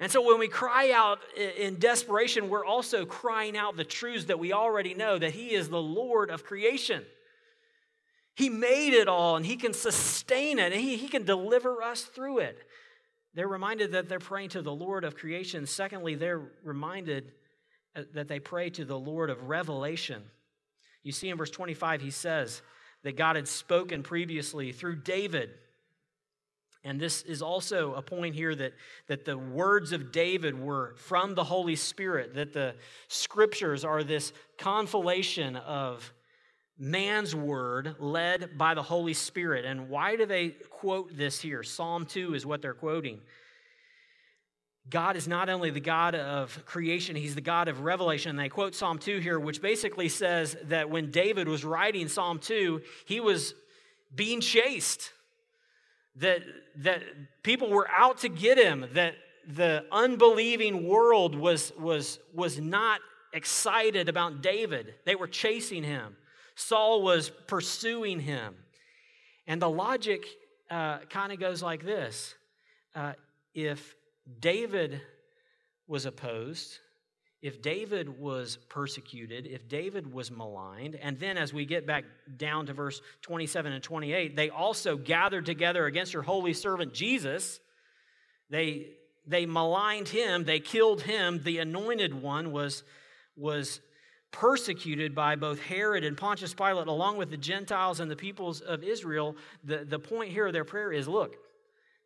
And 0.00 0.10
so 0.10 0.26
when 0.26 0.38
we 0.38 0.48
cry 0.48 0.90
out 0.90 1.20
in 1.36 1.78
desperation, 1.78 2.48
we're 2.48 2.64
also 2.64 3.06
crying 3.06 3.56
out 3.56 3.76
the 3.76 3.84
truths 3.84 4.24
that 4.26 4.38
we 4.38 4.52
already 4.52 4.94
know 4.94 5.18
that 5.18 5.32
He 5.32 5.54
is 5.54 5.68
the 5.68 5.80
Lord 5.80 6.30
of 6.30 6.44
creation. 6.44 7.04
He 8.34 8.48
made 8.48 8.92
it 8.92 9.06
all 9.06 9.36
and 9.36 9.46
He 9.46 9.56
can 9.56 9.72
sustain 9.72 10.58
it 10.58 10.72
and 10.72 10.80
He, 10.80 10.96
he 10.96 11.08
can 11.08 11.24
deliver 11.24 11.82
us 11.82 12.02
through 12.02 12.38
it. 12.38 12.58
They're 13.34 13.48
reminded 13.48 13.92
that 13.92 14.08
they're 14.08 14.18
praying 14.18 14.50
to 14.50 14.62
the 14.62 14.74
Lord 14.74 15.04
of 15.04 15.16
creation. 15.16 15.66
Secondly, 15.66 16.14
they're 16.14 16.42
reminded 16.62 17.32
uh, 17.96 18.02
that 18.14 18.28
they 18.28 18.38
pray 18.38 18.70
to 18.70 18.84
the 18.84 18.98
Lord 18.98 19.30
of 19.30 19.48
revelation. 19.48 20.22
You 21.02 21.12
see 21.12 21.28
in 21.28 21.36
verse 21.36 21.50
25, 21.50 22.00
he 22.00 22.10
says 22.10 22.62
that 23.02 23.16
God 23.16 23.36
had 23.36 23.48
spoken 23.48 24.02
previously 24.02 24.72
through 24.72 24.96
David. 24.96 25.50
And 26.84 27.00
this 27.00 27.22
is 27.22 27.40
also 27.40 27.94
a 27.94 28.02
point 28.02 28.34
here 28.34 28.54
that, 28.54 28.74
that 29.06 29.24
the 29.24 29.38
words 29.38 29.92
of 29.92 30.12
David 30.12 30.58
were 30.58 30.94
from 30.96 31.34
the 31.34 31.44
Holy 31.44 31.76
Spirit, 31.76 32.34
that 32.34 32.52
the 32.52 32.74
scriptures 33.08 33.84
are 33.84 34.04
this 34.04 34.32
conflation 34.58 35.56
of 35.62 36.12
man's 36.78 37.34
word 37.34 37.96
led 37.98 38.58
by 38.58 38.74
the 38.74 38.82
Holy 38.82 39.14
Spirit. 39.14 39.64
And 39.64 39.88
why 39.88 40.16
do 40.16 40.26
they 40.26 40.50
quote 40.50 41.16
this 41.16 41.40
here? 41.40 41.62
Psalm 41.62 42.04
2 42.04 42.34
is 42.34 42.44
what 42.44 42.60
they're 42.60 42.74
quoting. 42.74 43.20
God 44.90 45.16
is 45.16 45.26
not 45.26 45.48
only 45.48 45.70
the 45.70 45.80
God 45.80 46.14
of 46.14 46.62
creation, 46.66 47.16
He's 47.16 47.34
the 47.34 47.40
God 47.40 47.68
of 47.68 47.80
revelation. 47.80 48.30
And 48.30 48.38
they 48.38 48.50
quote 48.50 48.74
Psalm 48.74 48.98
2 48.98 49.18
here, 49.20 49.40
which 49.40 49.62
basically 49.62 50.10
says 50.10 50.56
that 50.64 50.90
when 50.90 51.10
David 51.10 51.48
was 51.48 51.64
writing 51.64 52.08
Psalm 52.08 52.38
2, 52.38 52.82
he 53.06 53.20
was 53.20 53.54
being 54.14 54.40
chased, 54.40 55.12
that, 56.16 56.42
that 56.76 57.02
people 57.42 57.70
were 57.70 57.88
out 57.90 58.18
to 58.18 58.28
get 58.28 58.58
him, 58.58 58.86
that 58.94 59.14
the 59.46 59.84
unbelieving 59.92 60.86
world 60.86 61.34
was, 61.34 61.72
was, 61.78 62.18
was 62.32 62.58
not 62.58 63.00
excited 63.32 64.08
about 64.08 64.42
David. 64.42 64.94
They 65.04 65.14
were 65.14 65.26
chasing 65.26 65.82
him. 65.82 66.16
Saul 66.54 67.02
was 67.02 67.30
pursuing 67.46 68.20
him. 68.20 68.54
And 69.46 69.60
the 69.60 69.68
logic 69.68 70.26
uh, 70.70 70.98
kind 71.10 71.32
of 71.32 71.40
goes 71.40 71.62
like 71.62 71.84
this 71.84 72.34
uh, 72.94 73.12
If 73.54 73.94
David 74.40 75.00
was 75.86 76.06
opposed, 76.06 76.78
if 77.44 77.60
David 77.60 78.18
was 78.18 78.56
persecuted, 78.70 79.46
if 79.46 79.68
David 79.68 80.10
was 80.10 80.30
maligned, 80.30 80.94
and 80.94 81.20
then 81.20 81.36
as 81.36 81.52
we 81.52 81.66
get 81.66 81.86
back 81.86 82.06
down 82.38 82.64
to 82.64 82.72
verse 82.72 83.02
27 83.20 83.70
and 83.70 83.84
28, 83.84 84.34
they 84.34 84.48
also 84.48 84.96
gathered 84.96 85.44
together 85.44 85.84
against 85.84 86.14
your 86.14 86.22
holy 86.22 86.54
servant 86.54 86.94
Jesus. 86.94 87.60
They, 88.48 88.92
they 89.26 89.44
maligned 89.44 90.08
him, 90.08 90.44
they 90.44 90.58
killed 90.58 91.02
him. 91.02 91.42
The 91.44 91.58
anointed 91.58 92.14
one 92.14 92.50
was, 92.50 92.82
was 93.36 93.82
persecuted 94.30 95.14
by 95.14 95.36
both 95.36 95.60
Herod 95.60 96.02
and 96.02 96.16
Pontius 96.16 96.54
Pilate, 96.54 96.86
along 96.86 97.18
with 97.18 97.30
the 97.30 97.36
Gentiles 97.36 98.00
and 98.00 98.10
the 98.10 98.16
peoples 98.16 98.62
of 98.62 98.82
Israel, 98.82 99.36
the, 99.62 99.84
the 99.84 99.98
point 99.98 100.32
here 100.32 100.46
of 100.46 100.54
their 100.54 100.64
prayer 100.64 100.92
is 100.92 101.06
look, 101.06 101.36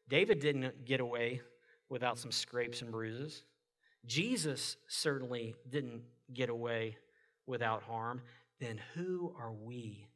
David 0.08 0.40
didn't 0.40 0.84
get 0.84 0.98
away 0.98 1.42
without 1.88 2.18
some 2.18 2.32
scrapes 2.32 2.82
and 2.82 2.90
bruises. 2.90 3.44
Jesus 4.06 4.76
certainly 4.86 5.54
didn't 5.68 6.02
get 6.32 6.50
away 6.50 6.96
without 7.46 7.82
harm. 7.82 8.22
Then 8.60 8.80
who 8.94 9.34
are 9.38 9.52
we 9.52 10.08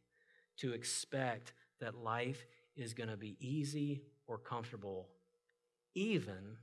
to 0.58 0.72
expect 0.72 1.52
that 1.80 1.94
life 1.94 2.46
is 2.76 2.94
going 2.94 3.08
to 3.08 3.16
be 3.16 3.36
easy 3.40 4.02
or 4.26 4.38
comfortable, 4.38 5.08
even 5.94 6.56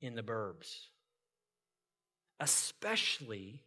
in 0.00 0.14
the 0.14 0.22
burbs? 0.22 0.86
Especially 2.40 3.62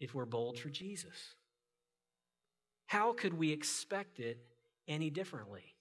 if 0.00 0.14
we're 0.14 0.26
bold 0.26 0.58
for 0.58 0.68
Jesus? 0.68 1.34
How 2.86 3.12
could 3.12 3.34
we 3.34 3.52
expect 3.52 4.18
it 4.18 4.38
any 4.88 5.10
differently? 5.10 5.74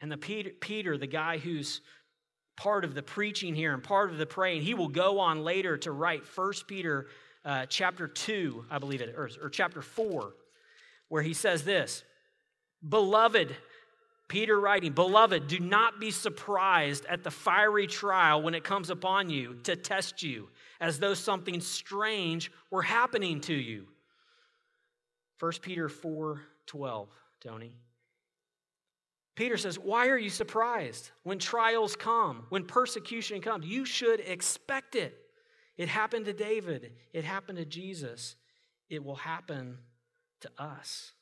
And 0.00 0.10
the 0.10 0.16
Peter, 0.16 0.50
Peter, 0.60 0.96
the 0.96 1.06
guy 1.06 1.38
who's 1.38 1.80
part 2.56 2.84
of 2.84 2.94
the 2.94 3.02
preaching 3.02 3.54
here 3.54 3.72
and 3.72 3.82
part 3.82 4.10
of 4.10 4.18
the 4.18 4.26
praying, 4.26 4.62
he 4.62 4.74
will 4.74 4.88
go 4.88 5.18
on 5.20 5.42
later 5.44 5.76
to 5.78 5.92
write 5.92 6.26
First 6.26 6.66
Peter 6.66 7.06
uh, 7.44 7.66
chapter 7.66 8.06
2, 8.06 8.66
I 8.70 8.78
believe 8.78 9.00
it, 9.00 9.14
or, 9.16 9.28
or 9.42 9.48
chapter 9.48 9.82
4, 9.82 10.32
where 11.08 11.22
he 11.22 11.34
says 11.34 11.64
this 11.64 12.04
Beloved, 12.88 13.54
Peter 14.28 14.58
writing, 14.58 14.92
Beloved, 14.92 15.46
do 15.46 15.58
not 15.58 16.00
be 16.00 16.10
surprised 16.10 17.04
at 17.06 17.22
the 17.22 17.30
fiery 17.30 17.86
trial 17.86 18.42
when 18.42 18.54
it 18.54 18.64
comes 18.64 18.90
upon 18.90 19.28
you 19.28 19.56
to 19.64 19.76
test 19.76 20.22
you 20.22 20.48
as 20.80 20.98
though 20.98 21.14
something 21.14 21.60
strange 21.60 22.50
were 22.70 22.82
happening 22.82 23.40
to 23.42 23.54
you. 23.54 23.86
1 25.38 25.52
Peter 25.60 25.88
4 25.88 26.40
12, 26.66 27.08
Tony. 27.40 27.72
Peter 29.34 29.56
says, 29.56 29.78
Why 29.78 30.08
are 30.08 30.18
you 30.18 30.30
surprised 30.30 31.10
when 31.22 31.38
trials 31.38 31.96
come, 31.96 32.46
when 32.50 32.64
persecution 32.64 33.40
comes? 33.40 33.66
You 33.66 33.84
should 33.84 34.20
expect 34.20 34.94
it. 34.94 35.16
It 35.76 35.88
happened 35.88 36.26
to 36.26 36.32
David, 36.32 36.92
it 37.12 37.24
happened 37.24 37.58
to 37.58 37.64
Jesus, 37.64 38.36
it 38.90 39.02
will 39.02 39.16
happen 39.16 39.78
to 40.42 40.50
us. 40.58 41.12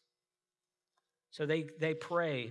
So 1.31 1.46
they, 1.46 1.66
they 1.79 1.94
pray 1.94 2.51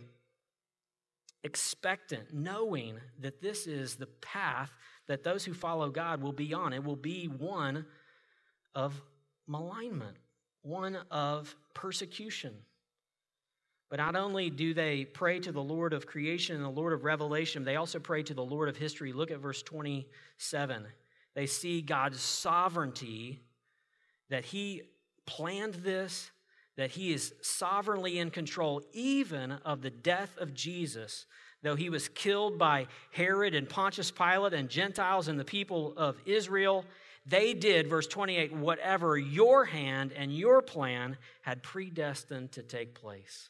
expectant, 1.44 2.34
knowing 2.34 2.98
that 3.20 3.42
this 3.42 3.68
is 3.68 3.96
the 3.96 4.08
path 4.08 4.72
that 5.08 5.24
those 5.24 5.46
who 5.46 5.54
follow 5.54 5.90
God 5.90 6.22
will 6.22 6.34
be 6.34 6.54
on. 6.54 6.74
It 6.74 6.84
will 6.84 6.96
be 6.96 7.26
one 7.26 7.86
of 8.76 9.02
malignment, 9.48 10.18
one 10.62 10.98
of 11.10 11.56
persecution. 11.74 12.54
But 13.90 13.98
not 13.98 14.16
only 14.16 14.50
do 14.50 14.74
they 14.74 15.06
pray 15.06 15.40
to 15.40 15.52
the 15.52 15.64
Lord 15.64 15.94
of 15.94 16.06
creation 16.06 16.56
and 16.56 16.64
the 16.64 16.70
Lord 16.70 16.94
of 16.94 17.04
revelation, 17.04 17.64
they 17.64 17.76
also 17.76 18.00
pray 18.00 18.22
to 18.24 18.34
the 18.34 18.44
Lord 18.44 18.70
of 18.70 18.78
history. 18.78 19.14
Look 19.14 19.32
at 19.32 19.40
verse 19.40 19.64
27. 19.64 20.86
They 21.34 21.46
see 21.48 21.82
God's 21.82 22.20
sovereignty, 22.20 23.40
that 24.30 24.46
He 24.46 24.84
planned 25.26 25.76
this, 25.76 26.30
that 26.78 26.92
He 26.92 27.14
is 27.14 27.34
sovereignly 27.42 28.20
in 28.20 28.30
control, 28.30 28.84
even 28.94 29.52
of 29.52 29.82
the 29.82 29.90
death 29.90 30.38
of 30.38 30.54
Jesus, 30.54 31.26
though 31.62 31.76
he 31.76 31.90
was 31.90 32.08
killed 32.10 32.58
by 32.58 32.88
Herod 33.12 33.54
and 33.54 33.68
Pontius 33.68 34.12
Pilate 34.12 34.54
and 34.54 34.70
Gentiles 34.70 35.28
and 35.28 35.40
the 35.40 35.46
people 35.46 35.94
of 35.98 36.16
Israel, 36.26 36.86
they 37.26 37.54
did, 37.54 37.90
verse 37.90 38.08
28, 38.08 38.54
whatever 38.54 39.18
your 39.18 39.66
hand 39.66 40.14
and 40.14 40.36
your 40.36 40.62
plan 40.62 41.18
had 41.42 41.62
predestined 41.62 42.54
to 42.54 42.64
take 42.64 42.96
place. 42.96 43.50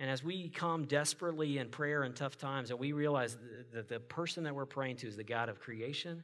And 0.00 0.08
as 0.08 0.22
we 0.22 0.48
come 0.48 0.84
desperately 0.84 1.58
in 1.58 1.70
prayer 1.70 2.04
in 2.04 2.12
tough 2.12 2.38
times, 2.38 2.70
and 2.70 2.78
we 2.78 2.92
realize 2.92 3.36
that 3.72 3.88
the 3.88 3.98
person 3.98 4.44
that 4.44 4.54
we're 4.54 4.66
praying 4.66 4.96
to 4.98 5.08
is 5.08 5.16
the 5.16 5.24
God 5.24 5.48
of 5.48 5.58
creation, 5.60 6.22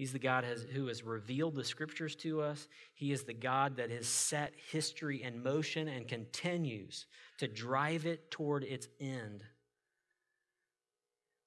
He's 0.00 0.12
the 0.12 0.18
God 0.18 0.44
who 0.72 0.86
has 0.86 1.02
revealed 1.02 1.54
the 1.54 1.64
scriptures 1.64 2.16
to 2.16 2.40
us. 2.40 2.68
He 2.94 3.12
is 3.12 3.24
the 3.24 3.34
God 3.34 3.76
that 3.76 3.90
has 3.90 4.06
set 4.06 4.54
history 4.70 5.22
in 5.22 5.42
motion 5.42 5.88
and 5.88 6.08
continues 6.08 7.04
to 7.36 7.46
drive 7.46 8.06
it 8.06 8.30
toward 8.30 8.64
its 8.64 8.88
end. 8.98 9.42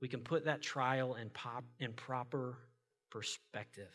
We 0.02 0.08
can 0.08 0.20
put 0.20 0.46
that 0.46 0.62
trial 0.62 1.16
in, 1.16 1.32
pop, 1.32 1.64
in 1.80 1.94
proper 1.94 2.60
perspective 3.10 3.92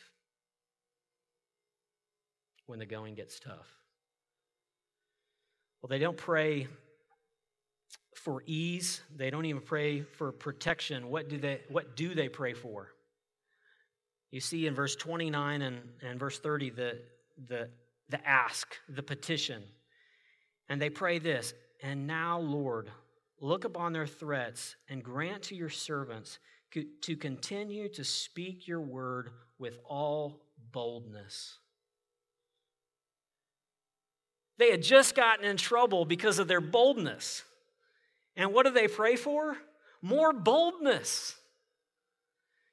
when 2.67 2.81
the 2.81 2.87
going 2.87 3.15
gets 3.15 3.39
tough. 3.39 3.73
Well, 5.81 5.89
they 5.89 6.01
don't 6.01 6.17
pray 6.17 6.67
for 8.19 8.43
ease. 8.47 9.01
They 9.17 9.31
don't 9.31 9.45
even 9.45 9.63
pray 9.63 10.03
for 10.03 10.33
protection. 10.33 11.09
What 11.09 11.29
do 11.29 11.39
they, 11.39 11.61
what 11.69 11.97
do 11.97 12.15
they 12.15 12.29
pray 12.29 12.53
for? 12.53 12.89
You 14.31 14.41
see 14.41 14.67
in 14.67 14.75
verse 14.75 14.97
29 14.97 15.63
and, 15.63 15.79
and 16.03 16.21
verse 16.21 16.39
30 16.39 16.71
the, 16.71 16.99
the, 17.49 17.69
the 18.11 18.29
ask, 18.29 18.77
the 18.89 19.03
petition. 19.03 19.63
And 20.69 20.83
they 20.83 20.91
pray 20.91 21.19
this 21.19 21.55
And 21.83 22.07
now, 22.07 22.39
Lord, 22.41 22.91
look 23.41 23.65
upon 23.65 23.93
their 23.93 24.07
threats 24.07 24.77
and 24.89 25.03
grant 25.03 25.45
to 25.45 25.55
your 25.55 25.71
servants 25.71 26.39
to 27.01 27.17
continue 27.17 27.89
to 27.89 28.05
speak 28.05 28.69
your 28.69 28.81
word 28.81 29.31
with 29.59 29.79
all 29.89 30.43
boldness. 30.73 31.59
They 34.59 34.71
had 34.71 34.83
just 34.83 35.15
gotten 35.15 35.45
in 35.45 35.57
trouble 35.57 36.05
because 36.05 36.39
of 36.39 36.49
their 36.49 36.61
boldness. 36.61 37.45
And 38.39 38.55
what 38.55 38.65
do 38.65 38.73
they 38.73 38.87
pray 38.89 39.17
for? 39.17 39.57
More 40.01 40.33
boldness. 40.33 41.35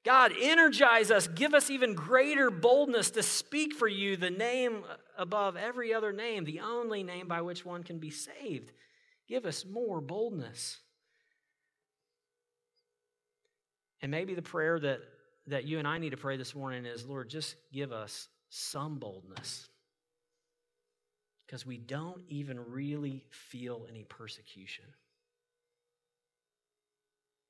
God, 0.06 0.32
energize 0.40 1.10
us, 1.10 1.28
give 1.28 1.56
us 1.56 1.72
even 1.72 1.96
greater 1.96 2.52
boldness 2.52 3.10
to 3.12 3.24
speak 3.24 3.74
for 3.74 3.88
you 3.88 4.16
the 4.16 4.30
name 4.30 4.84
above 5.18 5.58
every 5.58 5.96
other 5.96 6.14
name, 6.14 6.46
the 6.46 6.60
only 6.60 7.02
name 7.02 7.28
by 7.28 7.42
which 7.42 7.66
one 7.66 7.82
can 7.82 7.98
be 7.98 8.12
saved. 8.12 8.72
Give 9.28 9.48
us 9.48 9.66
more 9.66 10.02
boldness. 10.02 10.78
And 14.04 14.12
maybe 14.12 14.36
the 14.36 14.44
prayer 14.44 14.80
that, 14.80 15.00
that 15.48 15.64
you 15.64 15.80
and 15.80 15.88
I 15.88 15.98
need 15.98 16.12
to 16.12 16.18
pray 16.18 16.38
this 16.38 16.54
morning 16.54 16.86
is 16.86 17.08
Lord, 17.08 17.28
just 17.28 17.56
give 17.74 17.92
us 17.92 18.28
some 18.50 19.00
boldness. 19.00 19.68
Because 21.48 21.66
we 21.66 21.80
don't 21.80 22.22
even 22.28 22.60
really 22.60 23.26
feel 23.32 23.88
any 23.90 24.04
persecution. 24.04 24.86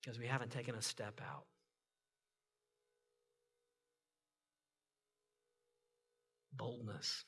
Because 0.06 0.20
we 0.20 0.28
haven't 0.28 0.52
taken 0.52 0.76
a 0.76 0.82
step 0.84 1.20
out. 1.28 1.46
Boldness. 6.54 7.24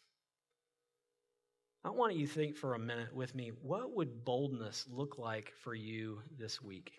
I 1.84 1.90
want 1.90 2.16
you 2.16 2.28
to 2.28 2.34
think 2.34 2.56
for 2.56 2.76
a 2.76 2.80
minute 2.80 3.16
with 3.16 3.34
me 3.34 3.52
what 3.64 3.96
would 3.96 4.24
boldness 4.24 4.86
look 4.92 5.18
like 5.18 5.54
for 5.64 5.74
you 5.74 6.22
this 6.38 6.62
week? 6.62 6.92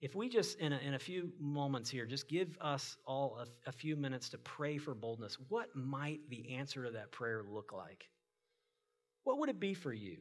If 0.00 0.14
we 0.14 0.28
just, 0.28 0.58
in 0.60 0.72
a, 0.72 0.78
in 0.78 0.94
a 0.94 0.98
few 0.98 1.32
moments 1.40 1.90
here, 1.90 2.06
just 2.06 2.28
give 2.28 2.56
us 2.60 2.96
all 3.04 3.38
a, 3.40 3.68
a 3.68 3.72
few 3.72 3.96
minutes 3.96 4.28
to 4.28 4.38
pray 4.38 4.78
for 4.78 4.94
boldness, 4.94 5.38
what 5.48 5.74
might 5.74 6.20
the 6.28 6.54
answer 6.54 6.84
to 6.84 6.92
that 6.92 7.10
prayer 7.10 7.42
look 7.42 7.72
like? 7.72 8.04
What 9.24 9.38
would 9.38 9.48
it 9.48 9.58
be 9.58 9.74
for 9.74 9.92
you? 9.92 10.18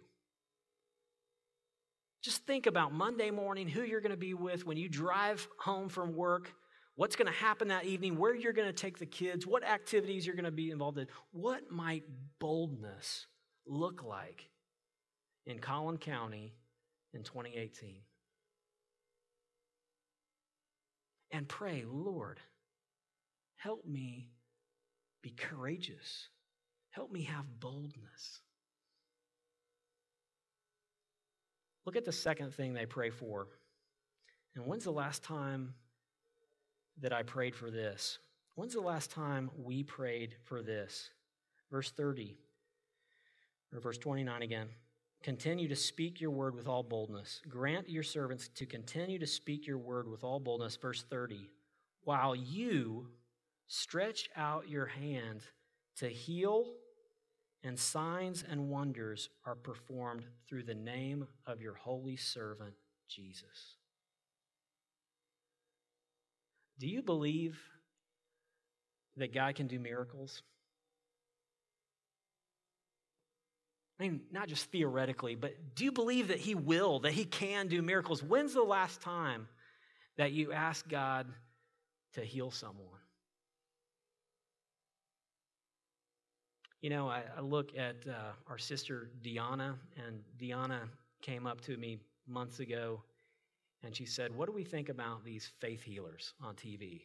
Just 2.23 2.45
think 2.47 2.67
about 2.67 2.93
Monday 2.93 3.31
morning, 3.31 3.67
who 3.67 3.83
you're 3.83 3.99
going 3.99 4.11
to 4.11 4.17
be 4.17 4.33
with 4.33 4.65
when 4.65 4.77
you 4.77 4.87
drive 4.87 5.45
home 5.59 5.89
from 5.89 6.15
work, 6.15 6.53
what's 6.95 7.17
going 7.17 7.27
to 7.27 7.37
happen 7.37 7.67
that 7.67 7.83
evening, 7.83 8.17
where 8.17 8.33
you're 8.33 8.53
going 8.53 8.67
to 8.67 8.73
take 8.73 8.97
the 8.97 9.05
kids, 9.05 9.45
what 9.45 9.61
activities 9.65 10.25
you're 10.25 10.35
going 10.35 10.45
to 10.45 10.51
be 10.51 10.71
involved 10.71 10.97
in. 10.97 11.07
What 11.31 11.69
might 11.69 12.03
boldness 12.39 13.27
look 13.67 14.03
like 14.03 14.47
in 15.45 15.59
Collin 15.59 15.97
County 15.97 16.55
in 17.13 17.23
2018? 17.23 17.97
And 21.31 21.45
pray, 21.49 21.83
Lord, 21.85 22.39
help 23.57 23.85
me 23.85 24.29
be 25.21 25.31
courageous. 25.31 26.29
Help 26.91 27.11
me 27.11 27.23
have 27.23 27.59
boldness. 27.59 28.39
Look 31.85 31.95
at 31.95 32.05
the 32.05 32.11
second 32.11 32.53
thing 32.53 32.73
they 32.73 32.85
pray 32.85 33.09
for. 33.09 33.47
And 34.55 34.65
when's 34.65 34.83
the 34.83 34.91
last 34.91 35.23
time 35.23 35.73
that 37.01 37.11
I 37.11 37.23
prayed 37.23 37.55
for 37.55 37.71
this? 37.71 38.19
When's 38.55 38.73
the 38.73 38.81
last 38.81 39.11
time 39.11 39.49
we 39.57 39.83
prayed 39.83 40.35
for 40.43 40.61
this? 40.61 41.09
Verse 41.71 41.89
30, 41.89 42.37
or 43.73 43.79
verse 43.79 43.97
29 43.97 44.43
again. 44.43 44.67
Continue 45.23 45.67
to 45.69 45.75
speak 45.75 46.21
your 46.21 46.31
word 46.31 46.53
with 46.53 46.67
all 46.67 46.83
boldness. 46.83 47.41
Grant 47.47 47.89
your 47.89 48.03
servants 48.03 48.49
to 48.49 48.65
continue 48.65 49.17
to 49.17 49.25
speak 49.25 49.65
your 49.65 49.77
word 49.77 50.07
with 50.07 50.23
all 50.23 50.39
boldness. 50.39 50.75
Verse 50.75 51.03
30. 51.09 51.49
While 52.03 52.35
you 52.35 53.07
stretch 53.67 54.29
out 54.35 54.69
your 54.69 54.85
hand 54.85 55.41
to 55.95 56.09
heal, 56.09 56.73
and 57.63 57.79
signs 57.79 58.43
and 58.49 58.69
wonders 58.69 59.29
are 59.45 59.55
performed 59.55 60.25
through 60.47 60.63
the 60.63 60.75
name 60.75 61.27
of 61.45 61.61
your 61.61 61.75
holy 61.75 62.17
servant, 62.17 62.73
Jesus. 63.07 63.77
Do 66.79 66.87
you 66.87 67.01
believe 67.01 67.57
that 69.17 69.33
God 69.33 69.55
can 69.55 69.67
do 69.67 69.79
miracles? 69.79 70.41
I 73.99 74.03
mean, 74.03 74.21
not 74.31 74.49
just 74.49 74.65
theoretically, 74.71 75.35
but 75.35 75.75
do 75.75 75.85
you 75.85 75.91
believe 75.91 76.27
that 76.29 76.39
He 76.39 76.55
will, 76.55 76.99
that 77.01 77.13
He 77.13 77.23
can 77.23 77.67
do 77.67 77.81
miracles? 77.81 78.21
When's 78.21 78.53
the 78.53 78.63
last 78.63 79.01
time 79.01 79.47
that 80.17 80.33
you 80.33 80.51
asked 80.51 80.89
God 80.89 81.27
to 82.15 82.21
heal 82.21 82.51
someone? 82.51 83.02
You 86.83 86.89
know, 86.89 87.07
I, 87.07 87.23
I 87.37 87.39
look 87.39 87.77
at 87.77 87.95
uh, 88.05 88.33
our 88.45 88.57
sister 88.57 89.09
Deanna, 89.23 89.75
and 90.05 90.19
Deanna 90.37 90.81
came 91.21 91.47
up 91.47 91.61
to 91.61 91.77
me 91.77 91.97
months 92.27 92.59
ago 92.59 93.01
and 93.83 93.95
she 93.95 94.05
said, 94.05 94.35
What 94.35 94.47
do 94.47 94.51
we 94.51 94.65
think 94.65 94.89
about 94.89 95.23
these 95.23 95.49
faith 95.61 95.81
healers 95.81 96.33
on 96.43 96.55
TV? 96.55 97.03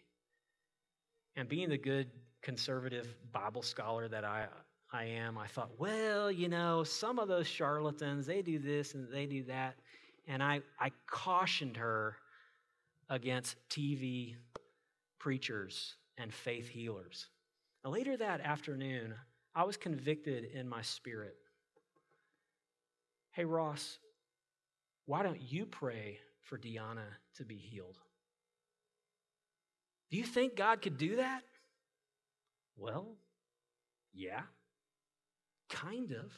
And 1.37 1.49
being 1.49 1.69
the 1.69 1.79
good 1.79 2.11
conservative 2.43 3.15
Bible 3.31 3.63
scholar 3.63 4.09
that 4.09 4.25
I, 4.25 4.47
I 4.93 5.05
am, 5.05 5.39
I 5.39 5.47
thought, 5.47 5.71
well, 5.79 6.29
you 6.29 6.49
know, 6.49 6.83
some 6.83 7.21
of 7.21 7.29
those 7.29 7.47
charlatans, 7.47 8.27
they 8.27 8.43
do 8.43 8.59
this 8.59 8.95
and 8.95 9.07
they 9.13 9.27
do 9.27 9.45
that. 9.45 9.77
And 10.27 10.43
I, 10.43 10.61
I 10.81 10.91
cautioned 11.07 11.77
her 11.77 12.17
against 13.11 13.55
TV 13.71 14.35
preachers 15.21 15.95
and 16.17 16.35
faith 16.35 16.67
healers. 16.69 17.29
Later 17.85 18.17
that 18.17 18.41
afternoon, 18.41 19.15
I 19.55 19.65
was 19.65 19.77
convicted 19.77 20.45
in 20.45 20.69
my 20.69 20.83
spirit. 20.83 21.37
Hey, 23.33 23.45
Ross, 23.45 23.99
why 25.07 25.23
don't 25.23 25.41
you 25.41 25.67
pray 25.67 26.19
for 26.43 26.59
Deanna 26.59 27.07
to 27.37 27.45
be 27.45 27.57
healed? 27.57 27.99
Do 30.11 30.17
you 30.17 30.25
think 30.25 30.57
God 30.57 30.83
could 30.83 30.97
do 30.97 31.17
that? 31.17 31.43
Well, 32.77 33.17
yeah. 34.15 34.43
Kind 35.69 36.13
of. 36.13 36.33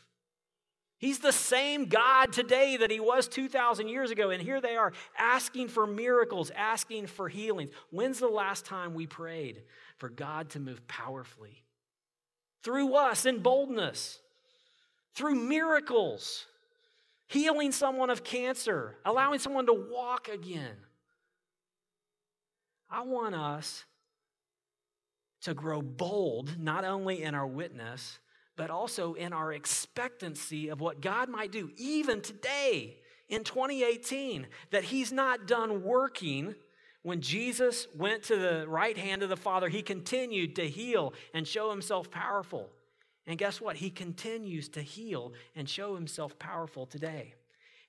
He's 0.98 1.20
the 1.20 1.32
same 1.32 1.86
God 1.86 2.32
today 2.32 2.76
that 2.76 2.90
he 2.90 3.00
was 3.00 3.26
2,000 3.26 3.88
years 3.88 4.10
ago. 4.10 4.30
And 4.30 4.42
here 4.42 4.60
they 4.60 4.76
are 4.76 4.92
asking 5.16 5.68
for 5.68 5.86
miracles, 5.86 6.50
asking 6.54 7.06
for 7.06 7.28
healings. 7.28 7.70
When's 7.90 8.18
the 8.18 8.28
last 8.28 8.66
time 8.66 8.92
we 8.92 9.06
prayed 9.06 9.62
for 9.96 10.10
God 10.10 10.50
to 10.50 10.60
move 10.60 10.86
powerfully? 10.86 11.64
Through 12.62 12.94
us 12.94 13.26
in 13.26 13.40
boldness, 13.40 14.20
through 15.14 15.34
miracles, 15.34 16.46
healing 17.26 17.72
someone 17.72 18.10
of 18.10 18.24
cancer, 18.24 18.96
allowing 19.04 19.38
someone 19.38 19.66
to 19.66 19.72
walk 19.72 20.28
again. 20.28 20.76
I 22.90 23.02
want 23.02 23.34
us 23.34 23.84
to 25.42 25.54
grow 25.54 25.80
bold, 25.80 26.58
not 26.58 26.84
only 26.84 27.22
in 27.22 27.34
our 27.34 27.46
witness, 27.46 28.18
but 28.56 28.68
also 28.68 29.14
in 29.14 29.32
our 29.32 29.52
expectancy 29.52 30.68
of 30.68 30.80
what 30.80 31.00
God 31.00 31.28
might 31.28 31.52
do, 31.52 31.70
even 31.76 32.20
today 32.20 32.98
in 33.28 33.44
2018, 33.44 34.46
that 34.70 34.84
He's 34.84 35.12
not 35.12 35.46
done 35.46 35.82
working. 35.82 36.54
When 37.02 37.20
Jesus 37.20 37.86
went 37.94 38.24
to 38.24 38.36
the 38.36 38.66
right 38.68 38.96
hand 38.96 39.22
of 39.22 39.28
the 39.28 39.36
Father, 39.36 39.68
He 39.68 39.82
continued 39.82 40.56
to 40.56 40.68
heal 40.68 41.14
and 41.32 41.46
show 41.46 41.70
Himself 41.70 42.10
powerful. 42.10 42.70
And 43.26 43.38
guess 43.38 43.60
what? 43.60 43.76
He 43.76 43.90
continues 43.90 44.68
to 44.70 44.82
heal 44.82 45.32
and 45.54 45.68
show 45.68 45.94
Himself 45.94 46.38
powerful 46.38 46.86
today. 46.86 47.34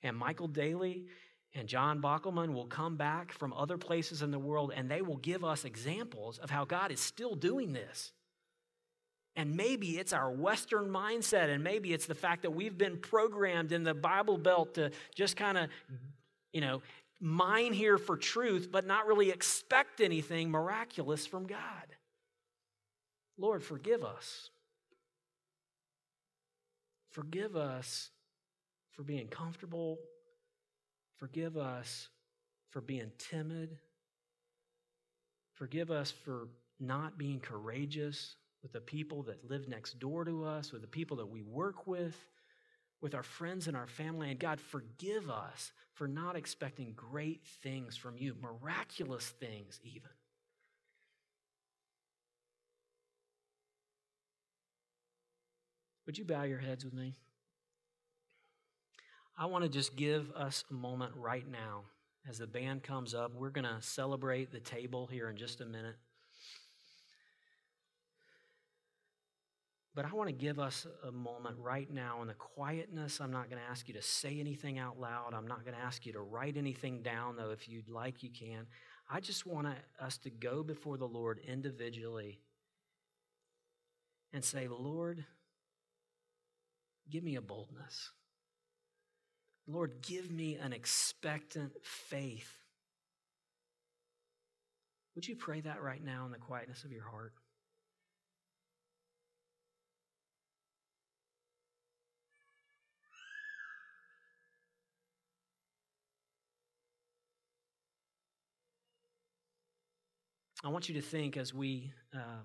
And 0.04 0.15
Michael 0.15 0.47
Daly 0.47 1.06
and 1.54 1.67
John 1.67 2.02
Bockelman 2.02 2.54
will 2.54 2.65
come 2.65 2.95
back 2.95 3.32
from 3.34 3.54
other 3.54 3.78
places 3.78 4.21
in 4.21 4.32
the 4.32 4.39
world 4.39 4.71
and 4.76 4.89
they 4.89 5.02
will 5.02 5.17
give 5.17 5.43
us 5.43 5.65
examples 5.65 6.38
of 6.38 6.50
how 6.50 6.65
God 6.65 6.91
is 6.91 7.00
still 7.00 7.36
doing 7.36 7.74
this. 7.74 8.13
And 9.36 9.56
maybe 9.56 9.97
it's 9.97 10.12
our 10.12 10.30
Western 10.30 10.89
mindset, 10.89 11.47
and 11.47 11.63
maybe 11.63 11.93
it's 11.93 12.06
the 12.06 12.15
fact 12.15 12.41
that 12.41 12.52
we've 12.52 12.78
been 12.78 12.97
programmed 12.97 13.71
in 13.71 13.84
the 13.84 13.93
Bible 13.93 14.38
Belt 14.38 14.74
to 14.74 14.91
just 15.15 15.38
kind 15.38 15.58
of, 15.58 15.69
you 16.52 16.60
know, 16.60 16.82
mine 17.22 17.72
here 17.72 17.98
for 17.98 18.18
truth, 18.18 18.70
but 18.72 18.86
not 18.86 19.08
really 19.08 19.30
expect 19.30 20.02
anything 20.02 20.50
miraculous 20.50 21.26
from 21.26 21.46
God. 21.46 21.60
Lord, 23.38 23.64
forgive 23.64 24.04
us. 24.04 24.50
Forgive 27.12 27.56
us 27.56 28.10
for 28.92 29.04
being 29.04 29.28
comfortable. 29.28 30.00
Forgive 31.18 31.58
us 31.58 32.10
for 32.72 32.82
being 32.82 33.12
timid. 33.18 33.78
Forgive 35.54 35.92
us 35.92 36.10
for 36.10 36.48
not 36.80 37.18
being 37.18 37.40
courageous 37.40 38.36
with 38.64 38.72
the 38.72 38.82
people 38.82 39.24
that 39.24 39.50
live 39.50 39.68
next 39.68 40.00
door 40.00 40.26
to 40.26 40.44
us, 40.44 40.72
with 40.72 40.82
the 40.82 40.88
people 40.88 41.18
that 41.18 41.30
we 41.30 41.44
work 41.44 41.86
with, 41.86 42.16
with 43.02 43.16
our 43.16 43.24
friends 43.24 43.68
and 43.68 43.76
our 43.76 43.88
family. 43.88 44.30
And 44.30 44.40
God, 44.40 44.60
forgive 44.60 45.30
us 45.30 45.72
for 45.94 46.08
not 46.08 46.36
expecting 46.36 46.94
great 46.96 47.42
things 47.64 47.98
from 47.98 48.18
you, 48.18 48.36
miraculous 48.42 49.28
things, 49.40 49.80
even. 49.84 50.10
Would 56.06 56.18
you 56.18 56.26
bow 56.26 56.44
your 56.44 56.60
heads 56.60 56.84
with 56.84 56.94
me? 56.94 57.16
I 59.38 59.46
want 59.46 59.64
to 59.64 59.70
just 59.70 59.96
give 59.96 60.32
us 60.32 60.64
a 60.70 60.74
moment 60.74 61.14
right 61.16 61.48
now 61.50 61.84
as 62.30 62.38
the 62.38 62.48
band 62.48 62.84
comes 62.84 63.14
up. 63.14 63.34
We're 63.34 63.50
going 63.50 63.66
to 63.66 63.82
celebrate 63.82 64.52
the 64.52 64.60
table 64.60 65.08
here 65.08 65.30
in 65.30 65.38
just 65.38 65.62
a 65.62 65.66
minute. 65.66 65.96
But 69.94 70.06
I 70.06 70.14
want 70.14 70.30
to 70.30 70.34
give 70.34 70.58
us 70.58 70.88
a 71.06 71.12
moment 71.12 71.58
right 71.60 71.92
now 71.92 72.22
in 72.22 72.30
the 72.30 72.34
quietness. 72.34 73.20
I'm 73.20 73.32
not 73.32 73.50
going 73.50 73.62
to 73.62 73.70
ask 73.70 73.90
you 73.90 73.94
to 73.96 74.02
say 74.02 74.40
anything 74.40 74.80
out 74.80 74.98
loud. 74.98 75.34
I'm 75.34 75.48
not 75.48 75.66
going 75.66 75.76
to 75.76 75.84
ask 75.84 76.06
you 76.06 76.14
to 76.14 76.22
write 76.22 76.56
anything 76.56 77.02
down, 77.02 77.36
though, 77.36 77.50
if 77.52 77.68
you'd 77.68 77.90
like, 77.90 78.24
you 78.24 78.30
can. 78.30 78.68
I 79.10 79.20
just 79.20 79.46
want 79.46 79.68
us 80.00 80.18
to 80.20 80.30
go 80.30 80.64
before 80.64 80.98
the 80.98 81.08
Lord 81.08 81.42
individually 81.46 82.40
and 84.32 84.46
say, 84.46 84.70
Lord, 84.70 85.26
give 87.10 87.24
me 87.24 87.36
a 87.36 87.42
boldness. 87.42 88.12
Lord, 89.68 90.02
give 90.02 90.32
me 90.32 90.56
an 90.56 90.72
expectant 90.72 91.74
faith. 91.84 92.50
Would 95.16 95.28
you 95.28 95.36
pray 95.36 95.60
that 95.60 95.82
right 95.82 96.02
now 96.02 96.26
in 96.26 96.32
the 96.32 96.38
quietness 96.38 96.86
of 96.86 96.94
your 96.94 97.04
heart? 97.04 97.34
I 110.63 110.69
want 110.69 110.89
you 110.89 110.95
to 110.95 111.02
think 111.02 111.38
as 111.38 111.54
we 111.54 111.91
uh, 112.13 112.43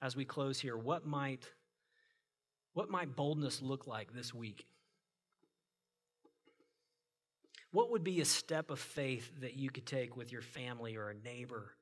as 0.00 0.16
we 0.16 0.24
close 0.24 0.58
here, 0.58 0.76
what 0.76 1.06
might 1.06 1.48
what 2.74 2.90
might 2.90 3.14
boldness 3.14 3.60
look 3.60 3.86
like 3.86 4.14
this 4.14 4.32
week? 4.32 4.66
What 7.70 7.90
would 7.90 8.04
be 8.04 8.20
a 8.20 8.24
step 8.24 8.70
of 8.70 8.78
faith 8.78 9.30
that 9.40 9.54
you 9.54 9.70
could 9.70 9.86
take 9.86 10.16
with 10.16 10.32
your 10.32 10.42
family 10.42 10.96
or 10.96 11.10
a 11.10 11.14
neighbor? 11.14 11.72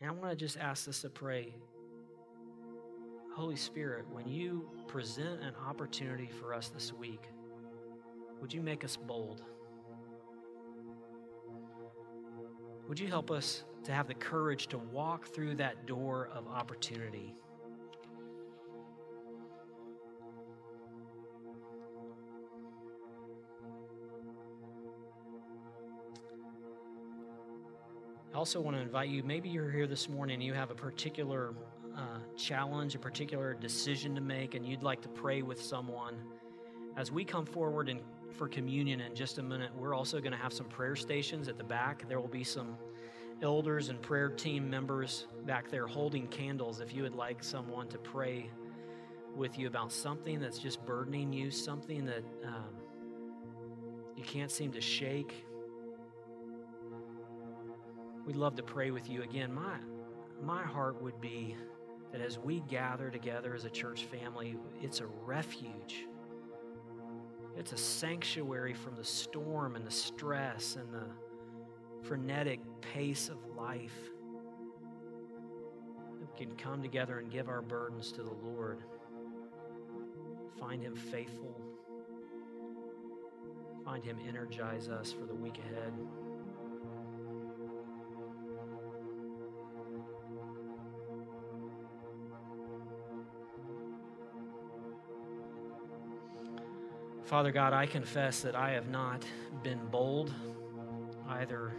And 0.00 0.10
I 0.10 0.12
want 0.12 0.30
to 0.30 0.36
just 0.36 0.58
ask 0.58 0.86
this 0.86 1.02
to 1.02 1.10
pray. 1.10 1.54
Holy 3.34 3.56
Spirit, 3.56 4.04
when 4.12 4.28
you 4.28 4.68
present 4.86 5.40
an 5.42 5.54
opportunity 5.66 6.28
for 6.40 6.54
us 6.54 6.68
this 6.68 6.92
week, 6.92 7.22
would 8.40 8.52
you 8.52 8.60
make 8.60 8.84
us 8.84 8.96
bold? 8.96 9.42
Would 12.88 13.00
you 13.00 13.08
help 13.08 13.30
us 13.30 13.64
to 13.84 13.92
have 13.92 14.08
the 14.08 14.14
courage 14.14 14.66
to 14.68 14.78
walk 14.78 15.26
through 15.28 15.54
that 15.56 15.86
door 15.86 16.28
of 16.34 16.46
opportunity? 16.46 17.34
I 28.34 28.36
also 28.36 28.60
want 28.60 28.76
to 28.76 28.82
invite 28.82 29.08
you. 29.08 29.22
Maybe 29.22 29.48
you're 29.48 29.70
here 29.70 29.86
this 29.86 30.08
morning 30.08 30.40
you 30.40 30.52
have 30.52 30.70
a 30.70 30.74
particular 30.74 31.54
uh, 31.96 32.18
challenge, 32.36 32.94
a 32.96 32.98
particular 32.98 33.54
decision 33.54 34.14
to 34.16 34.20
make, 34.20 34.54
and 34.54 34.66
you'd 34.66 34.82
like 34.82 35.00
to 35.02 35.08
pray 35.08 35.40
with 35.40 35.62
someone. 35.62 36.16
As 36.96 37.10
we 37.10 37.24
come 37.24 37.46
forward 37.46 37.88
and 37.88 38.00
for 38.34 38.48
communion 38.48 39.00
in 39.00 39.14
just 39.14 39.38
a 39.38 39.42
minute, 39.42 39.70
we're 39.76 39.94
also 39.94 40.20
going 40.20 40.32
to 40.32 40.38
have 40.38 40.52
some 40.52 40.66
prayer 40.66 40.96
stations 40.96 41.48
at 41.48 41.56
the 41.56 41.64
back. 41.64 42.08
There 42.08 42.20
will 42.20 42.28
be 42.28 42.44
some 42.44 42.76
elders 43.42 43.88
and 43.88 44.00
prayer 44.00 44.28
team 44.28 44.68
members 44.68 45.26
back 45.44 45.70
there 45.70 45.86
holding 45.86 46.26
candles 46.28 46.80
if 46.80 46.94
you 46.94 47.02
would 47.02 47.14
like 47.14 47.42
someone 47.42 47.88
to 47.88 47.98
pray 47.98 48.50
with 49.34 49.58
you 49.58 49.66
about 49.66 49.92
something 49.92 50.40
that's 50.40 50.58
just 50.58 50.84
burdening 50.86 51.32
you, 51.32 51.50
something 51.50 52.04
that 52.06 52.24
um, 52.44 52.74
you 54.16 54.22
can't 54.22 54.50
seem 54.50 54.72
to 54.72 54.80
shake. 54.80 55.44
We'd 58.26 58.36
love 58.36 58.56
to 58.56 58.62
pray 58.62 58.90
with 58.90 59.08
you 59.08 59.22
again. 59.22 59.52
My, 59.52 59.76
my 60.42 60.62
heart 60.62 61.02
would 61.02 61.20
be 61.20 61.56
that 62.12 62.20
as 62.20 62.38
we 62.38 62.60
gather 62.60 63.10
together 63.10 63.54
as 63.54 63.64
a 63.64 63.70
church 63.70 64.04
family, 64.04 64.56
it's 64.80 65.00
a 65.00 65.06
refuge 65.06 66.06
it's 67.56 67.72
a 67.72 67.76
sanctuary 67.76 68.74
from 68.74 68.96
the 68.96 69.04
storm 69.04 69.76
and 69.76 69.86
the 69.86 69.90
stress 69.90 70.76
and 70.76 70.92
the 70.92 71.06
frenetic 72.06 72.60
pace 72.80 73.28
of 73.28 73.38
life. 73.56 74.10
We 76.20 76.26
can 76.36 76.56
come 76.56 76.82
together 76.82 77.18
and 77.18 77.30
give 77.30 77.48
our 77.48 77.62
burdens 77.62 78.12
to 78.12 78.22
the 78.22 78.34
Lord, 78.42 78.82
find 80.58 80.82
Him 80.82 80.96
faithful, 80.96 81.54
find 83.84 84.04
Him 84.04 84.18
energize 84.28 84.88
us 84.88 85.12
for 85.12 85.24
the 85.24 85.34
week 85.34 85.58
ahead. 85.58 85.92
Father 97.34 97.50
God, 97.50 97.72
I 97.72 97.86
confess 97.86 98.42
that 98.42 98.54
I 98.54 98.70
have 98.70 98.86
not 98.86 99.24
been 99.64 99.80
bold 99.90 100.32
either 101.30 101.72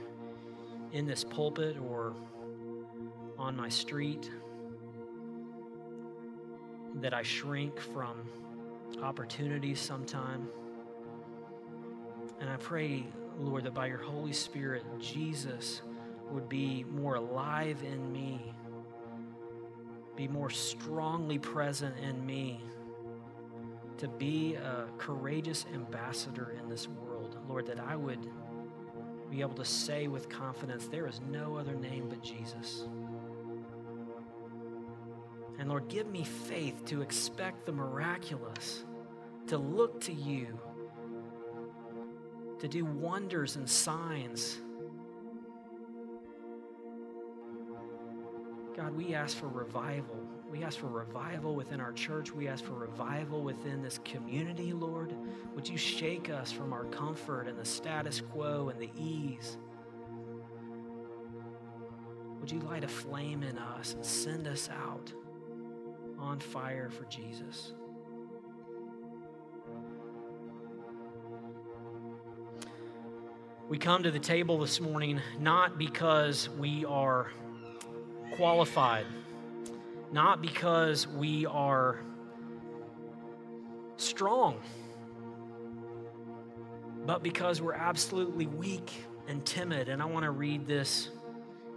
in 0.91 1.06
this 1.08 1.24
pulpit 1.24 1.78
or 1.80 2.13
on 3.39 3.56
my 3.56 3.70
street, 3.70 4.30
that 6.96 7.13
I 7.13 7.24
shrink 7.24 7.80
from 7.80 8.18
opportunities 9.02 9.80
sometime. 9.80 10.50
And 12.41 12.50
I 12.50 12.58
pray, 12.58 13.06
Lord, 13.39 13.63
that 13.63 13.74
by 13.74 13.86
your 13.86 14.00
Holy 14.00 14.34
Spirit, 14.34 14.84
Jesus 15.00 15.82
would 16.32 16.50
be 16.50 16.84
more 16.84 17.15
alive 17.15 17.82
in 17.82 18.12
me, 18.12 18.54
be 20.18 20.28
more 20.28 20.50
strongly 20.50 21.39
present 21.39 21.98
in 22.00 22.26
me 22.26 22.60
to 23.98 24.08
be 24.08 24.56
a 24.56 24.88
courageous 24.98 25.66
ambassador 25.74 26.56
in 26.62 26.70
this 26.70 26.88
world. 26.88 27.38
Lord, 27.48 27.68
that 27.68 27.80
I 27.80 27.96
would 27.96 28.30
be 29.30 29.42
able 29.42 29.56
to 29.56 29.66
say 29.66 30.08
with 30.08 30.30
confidence, 30.30 30.88
there 30.88 31.08
is 31.08 31.22
no 31.30 31.58
other 31.58 31.76
name 31.76 32.08
but 32.10 32.22
Jesus. 32.22 32.86
And 35.58 35.70
Lord, 35.70 35.88
give 35.88 36.08
me 36.08 36.24
faith 36.24 36.86
to 36.86 37.02
expect 37.02 37.66
the 37.66 37.72
miraculous, 37.72 38.84
to 39.48 39.58
look 39.58 40.02
to 40.02 40.14
you, 40.14 40.60
to 42.60 42.68
do 42.68 42.86
wonders 42.86 43.56
and 43.56 43.70
signs. 43.70 44.58
God, 48.76 48.96
we 48.96 49.14
ask 49.14 49.38
for 49.38 49.48
revival 49.48 50.26
we 50.56 50.64
ask 50.64 50.80
for 50.80 50.88
revival 50.88 51.54
within 51.54 51.82
our 51.82 51.92
church. 51.92 52.32
We 52.32 52.48
ask 52.48 52.64
for 52.64 52.76
revival 52.76 53.42
within 53.42 53.82
this 53.82 54.00
community, 54.06 54.72
Lord. 54.72 55.14
Would 55.54 55.68
you 55.68 55.78
shake 55.78 56.30
us 56.30 56.50
from 56.50 56.72
our 56.72 56.86
comfort 56.86 57.50
and 57.50 57.60
the 57.60 57.66
status 57.66 58.22
quo 58.22 58.70
and 58.70 58.80
the 58.80 58.90
ease? 58.98 59.58
Would 62.40 62.50
you 62.50 62.60
light 62.60 62.86
a 62.86 62.88
flame 62.88 63.44
in 63.44 63.58
us 63.58 63.96
and 63.96 64.06
send 64.06 64.47
us 64.47 64.70
out 64.70 65.12
on 66.18 66.39
fire 66.39 66.89
for 66.89 67.04
Jesus? 67.06 67.74
We 73.68 73.78
come 73.78 74.04
to 74.04 74.12
the 74.12 74.20
table 74.20 74.60
this 74.60 74.80
morning 74.80 75.20
not 75.38 75.78
because 75.78 76.49
we 76.49 76.86
are 76.86 77.32
qualified 78.36 79.06
not 80.16 80.42
because 80.42 81.08
we 81.08 81.46
are 81.46 82.00
strong, 83.98 84.62
but 87.06 87.22
because 87.22 87.62
we're 87.62 87.74
absolutely 87.74 88.46
weak 88.48 88.94
and 89.28 89.46
timid. 89.46 89.90
And 89.90 90.02
I 90.02 90.06
want 90.06 90.24
to 90.24 90.32
read 90.32 90.68
this 90.68 91.10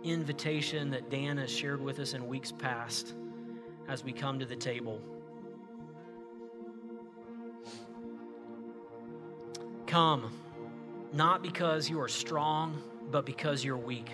invitation 0.05 0.91
that 0.91 1.11
Dan 1.11 1.37
has 1.39 1.51
shared 1.51 1.83
with 1.83 1.99
us 1.99 2.15
in 2.15 2.29
weeks 2.29 2.53
past 2.53 3.15
as 3.89 4.05
we 4.05 4.13
come 4.13 4.39
to 4.39 4.47
the 4.47 4.55
table. 4.55 5.01
Come, 9.87 10.31
not 11.13 11.43
because 11.43 11.91
you 11.91 12.01
are 12.01 12.09
strong, 12.09 12.81
but 13.11 13.27
because 13.27 13.65
you're 13.65 13.77
weak. 13.77 14.11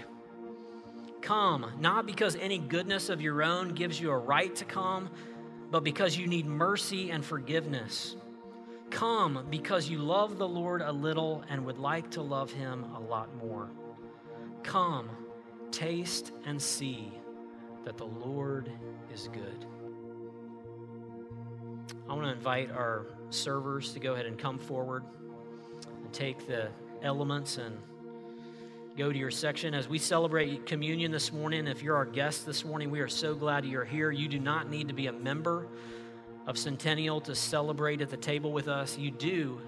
Come, 1.24 1.72
not 1.80 2.04
because 2.04 2.36
any 2.36 2.58
goodness 2.58 3.08
of 3.08 3.22
your 3.22 3.42
own 3.42 3.70
gives 3.70 3.98
you 3.98 4.10
a 4.10 4.18
right 4.18 4.54
to 4.56 4.66
come, 4.66 5.08
but 5.70 5.82
because 5.82 6.18
you 6.18 6.26
need 6.26 6.44
mercy 6.44 7.10
and 7.10 7.24
forgiveness. 7.24 8.16
Come 8.90 9.46
because 9.48 9.88
you 9.88 9.96
love 9.96 10.36
the 10.36 10.46
Lord 10.46 10.82
a 10.82 10.92
little 10.92 11.42
and 11.48 11.64
would 11.64 11.78
like 11.78 12.10
to 12.10 12.20
love 12.20 12.52
him 12.52 12.84
a 12.94 13.00
lot 13.00 13.34
more. 13.36 13.70
Come, 14.62 15.08
taste 15.70 16.32
and 16.44 16.60
see 16.60 17.10
that 17.86 17.96
the 17.96 18.04
Lord 18.04 18.70
is 19.10 19.30
good. 19.32 19.64
I 22.06 22.12
want 22.12 22.26
to 22.26 22.32
invite 22.32 22.70
our 22.70 23.06
servers 23.30 23.94
to 23.94 23.98
go 23.98 24.12
ahead 24.12 24.26
and 24.26 24.38
come 24.38 24.58
forward 24.58 25.04
and 26.04 26.12
take 26.12 26.46
the 26.46 26.68
elements 27.02 27.56
and 27.56 27.78
go 28.96 29.12
to 29.12 29.18
your 29.18 29.30
section 29.30 29.74
as 29.74 29.88
we 29.88 29.98
celebrate 29.98 30.66
communion 30.66 31.10
this 31.10 31.32
morning. 31.32 31.66
If 31.66 31.82
you're 31.82 31.96
our 31.96 32.04
guest 32.04 32.46
this 32.46 32.64
morning, 32.64 32.92
we 32.92 33.00
are 33.00 33.08
so 33.08 33.34
glad 33.34 33.64
you're 33.64 33.84
here. 33.84 34.12
You 34.12 34.28
do 34.28 34.38
not 34.38 34.70
need 34.70 34.86
to 34.86 34.94
be 34.94 35.08
a 35.08 35.12
member 35.12 35.66
of 36.46 36.56
Centennial 36.56 37.20
to 37.22 37.34
celebrate 37.34 38.00
at 38.02 38.10
the 38.10 38.16
table 38.16 38.52
with 38.52 38.68
us. 38.68 38.96
You 38.96 39.10
do 39.10 39.60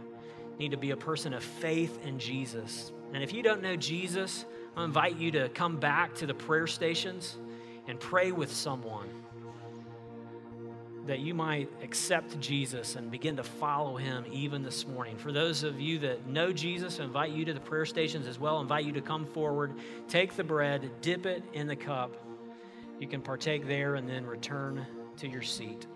need 0.60 0.70
to 0.70 0.76
be 0.76 0.92
a 0.92 0.96
person 0.96 1.34
of 1.34 1.42
faith 1.42 1.98
in 2.04 2.20
Jesus. 2.20 2.92
And 3.12 3.22
if 3.22 3.32
you 3.32 3.42
don't 3.42 3.62
know 3.62 3.74
Jesus, 3.74 4.44
I 4.76 4.84
invite 4.84 5.16
you 5.16 5.32
to 5.32 5.48
come 5.48 5.78
back 5.78 6.14
to 6.16 6.26
the 6.26 6.34
prayer 6.34 6.68
stations 6.68 7.36
and 7.88 7.98
pray 7.98 8.30
with 8.30 8.52
someone 8.52 9.08
that 11.06 11.20
you 11.20 11.34
might 11.34 11.68
accept 11.82 12.38
Jesus 12.40 12.96
and 12.96 13.10
begin 13.10 13.36
to 13.36 13.42
follow 13.42 13.96
him 13.96 14.24
even 14.30 14.62
this 14.62 14.86
morning. 14.86 15.16
For 15.16 15.32
those 15.32 15.62
of 15.62 15.80
you 15.80 15.98
that 16.00 16.26
know 16.26 16.52
Jesus, 16.52 17.00
I 17.00 17.04
invite 17.04 17.30
you 17.30 17.44
to 17.44 17.52
the 17.52 17.60
prayer 17.60 17.86
stations 17.86 18.26
as 18.26 18.38
well. 18.38 18.58
I 18.58 18.60
invite 18.62 18.84
you 18.84 18.92
to 18.92 19.00
come 19.00 19.26
forward, 19.26 19.74
take 20.08 20.34
the 20.34 20.44
bread, 20.44 20.90
dip 21.00 21.26
it 21.26 21.42
in 21.52 21.66
the 21.66 21.76
cup. 21.76 22.16
You 22.98 23.06
can 23.06 23.22
partake 23.22 23.66
there 23.66 23.94
and 23.94 24.08
then 24.08 24.26
return 24.26 24.86
to 25.18 25.28
your 25.28 25.42
seat. 25.42 25.86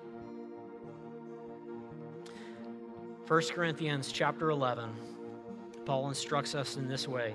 1 3.26 3.42
Corinthians 3.52 4.10
chapter 4.12 4.50
11, 4.50 4.90
Paul 5.84 6.08
instructs 6.08 6.54
us 6.54 6.76
in 6.76 6.88
this 6.88 7.06
way. 7.06 7.34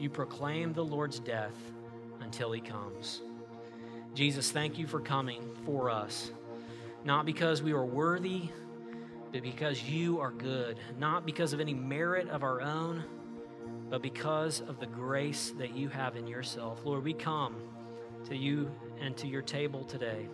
you 0.00 0.08
proclaim 0.08 0.72
the 0.72 0.84
Lord's 0.84 1.18
death 1.18 1.54
until 2.20 2.52
he 2.52 2.60
comes. 2.60 3.20
Jesus, 4.14 4.50
thank 4.50 4.78
you 4.78 4.86
for 4.86 5.00
coming 5.00 5.42
for 5.64 5.90
us, 5.90 6.32
not 7.04 7.26
because 7.26 7.62
we 7.62 7.72
are 7.72 7.84
worthy, 7.84 8.48
but 9.32 9.42
because 9.42 9.82
you 9.82 10.20
are 10.20 10.32
good, 10.32 10.78
not 10.98 11.24
because 11.24 11.52
of 11.52 11.60
any 11.60 11.74
merit 11.74 12.28
of 12.28 12.42
our 12.42 12.60
own, 12.60 13.04
but 13.88 14.02
because 14.02 14.60
of 14.62 14.80
the 14.80 14.86
grace 14.86 15.52
that 15.58 15.76
you 15.76 15.88
have 15.88 16.16
in 16.16 16.26
yourself. 16.26 16.80
Lord, 16.84 17.04
we 17.04 17.12
come 17.12 17.54
to 18.28 18.36
you 18.36 18.70
and 19.00 19.16
to 19.18 19.26
your 19.26 19.42
table 19.42 19.84
today, 19.84 20.28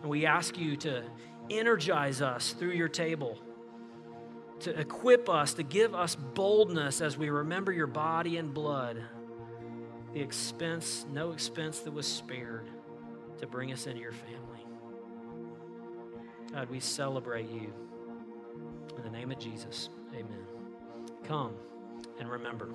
and 0.00 0.10
we 0.10 0.26
ask 0.26 0.58
you 0.58 0.76
to 0.78 1.02
energize 1.50 2.22
us 2.22 2.52
through 2.52 2.72
your 2.72 2.88
table 2.88 3.38
to 4.60 4.78
equip 4.78 5.28
us, 5.28 5.54
to 5.54 5.62
give 5.62 5.94
us 5.94 6.14
boldness 6.14 7.00
as 7.00 7.16
we 7.16 7.30
remember 7.30 7.72
your 7.72 7.86
body 7.86 8.36
and 8.36 8.52
blood, 8.52 9.02
the 10.12 10.20
expense, 10.20 11.06
no 11.12 11.32
expense 11.32 11.80
that 11.80 11.92
was 11.92 12.06
spared 12.06 12.68
to 13.38 13.46
bring 13.46 13.72
us 13.72 13.86
into 13.86 14.00
your 14.00 14.12
family. 14.12 14.64
God, 16.52 16.68
we 16.68 16.80
celebrate 16.80 17.48
you. 17.50 17.72
In 18.96 19.02
the 19.04 19.10
name 19.10 19.30
of 19.30 19.38
Jesus, 19.38 19.88
amen. 20.12 20.44
Come 21.24 21.54
and 22.18 22.28
remember. 22.30 22.68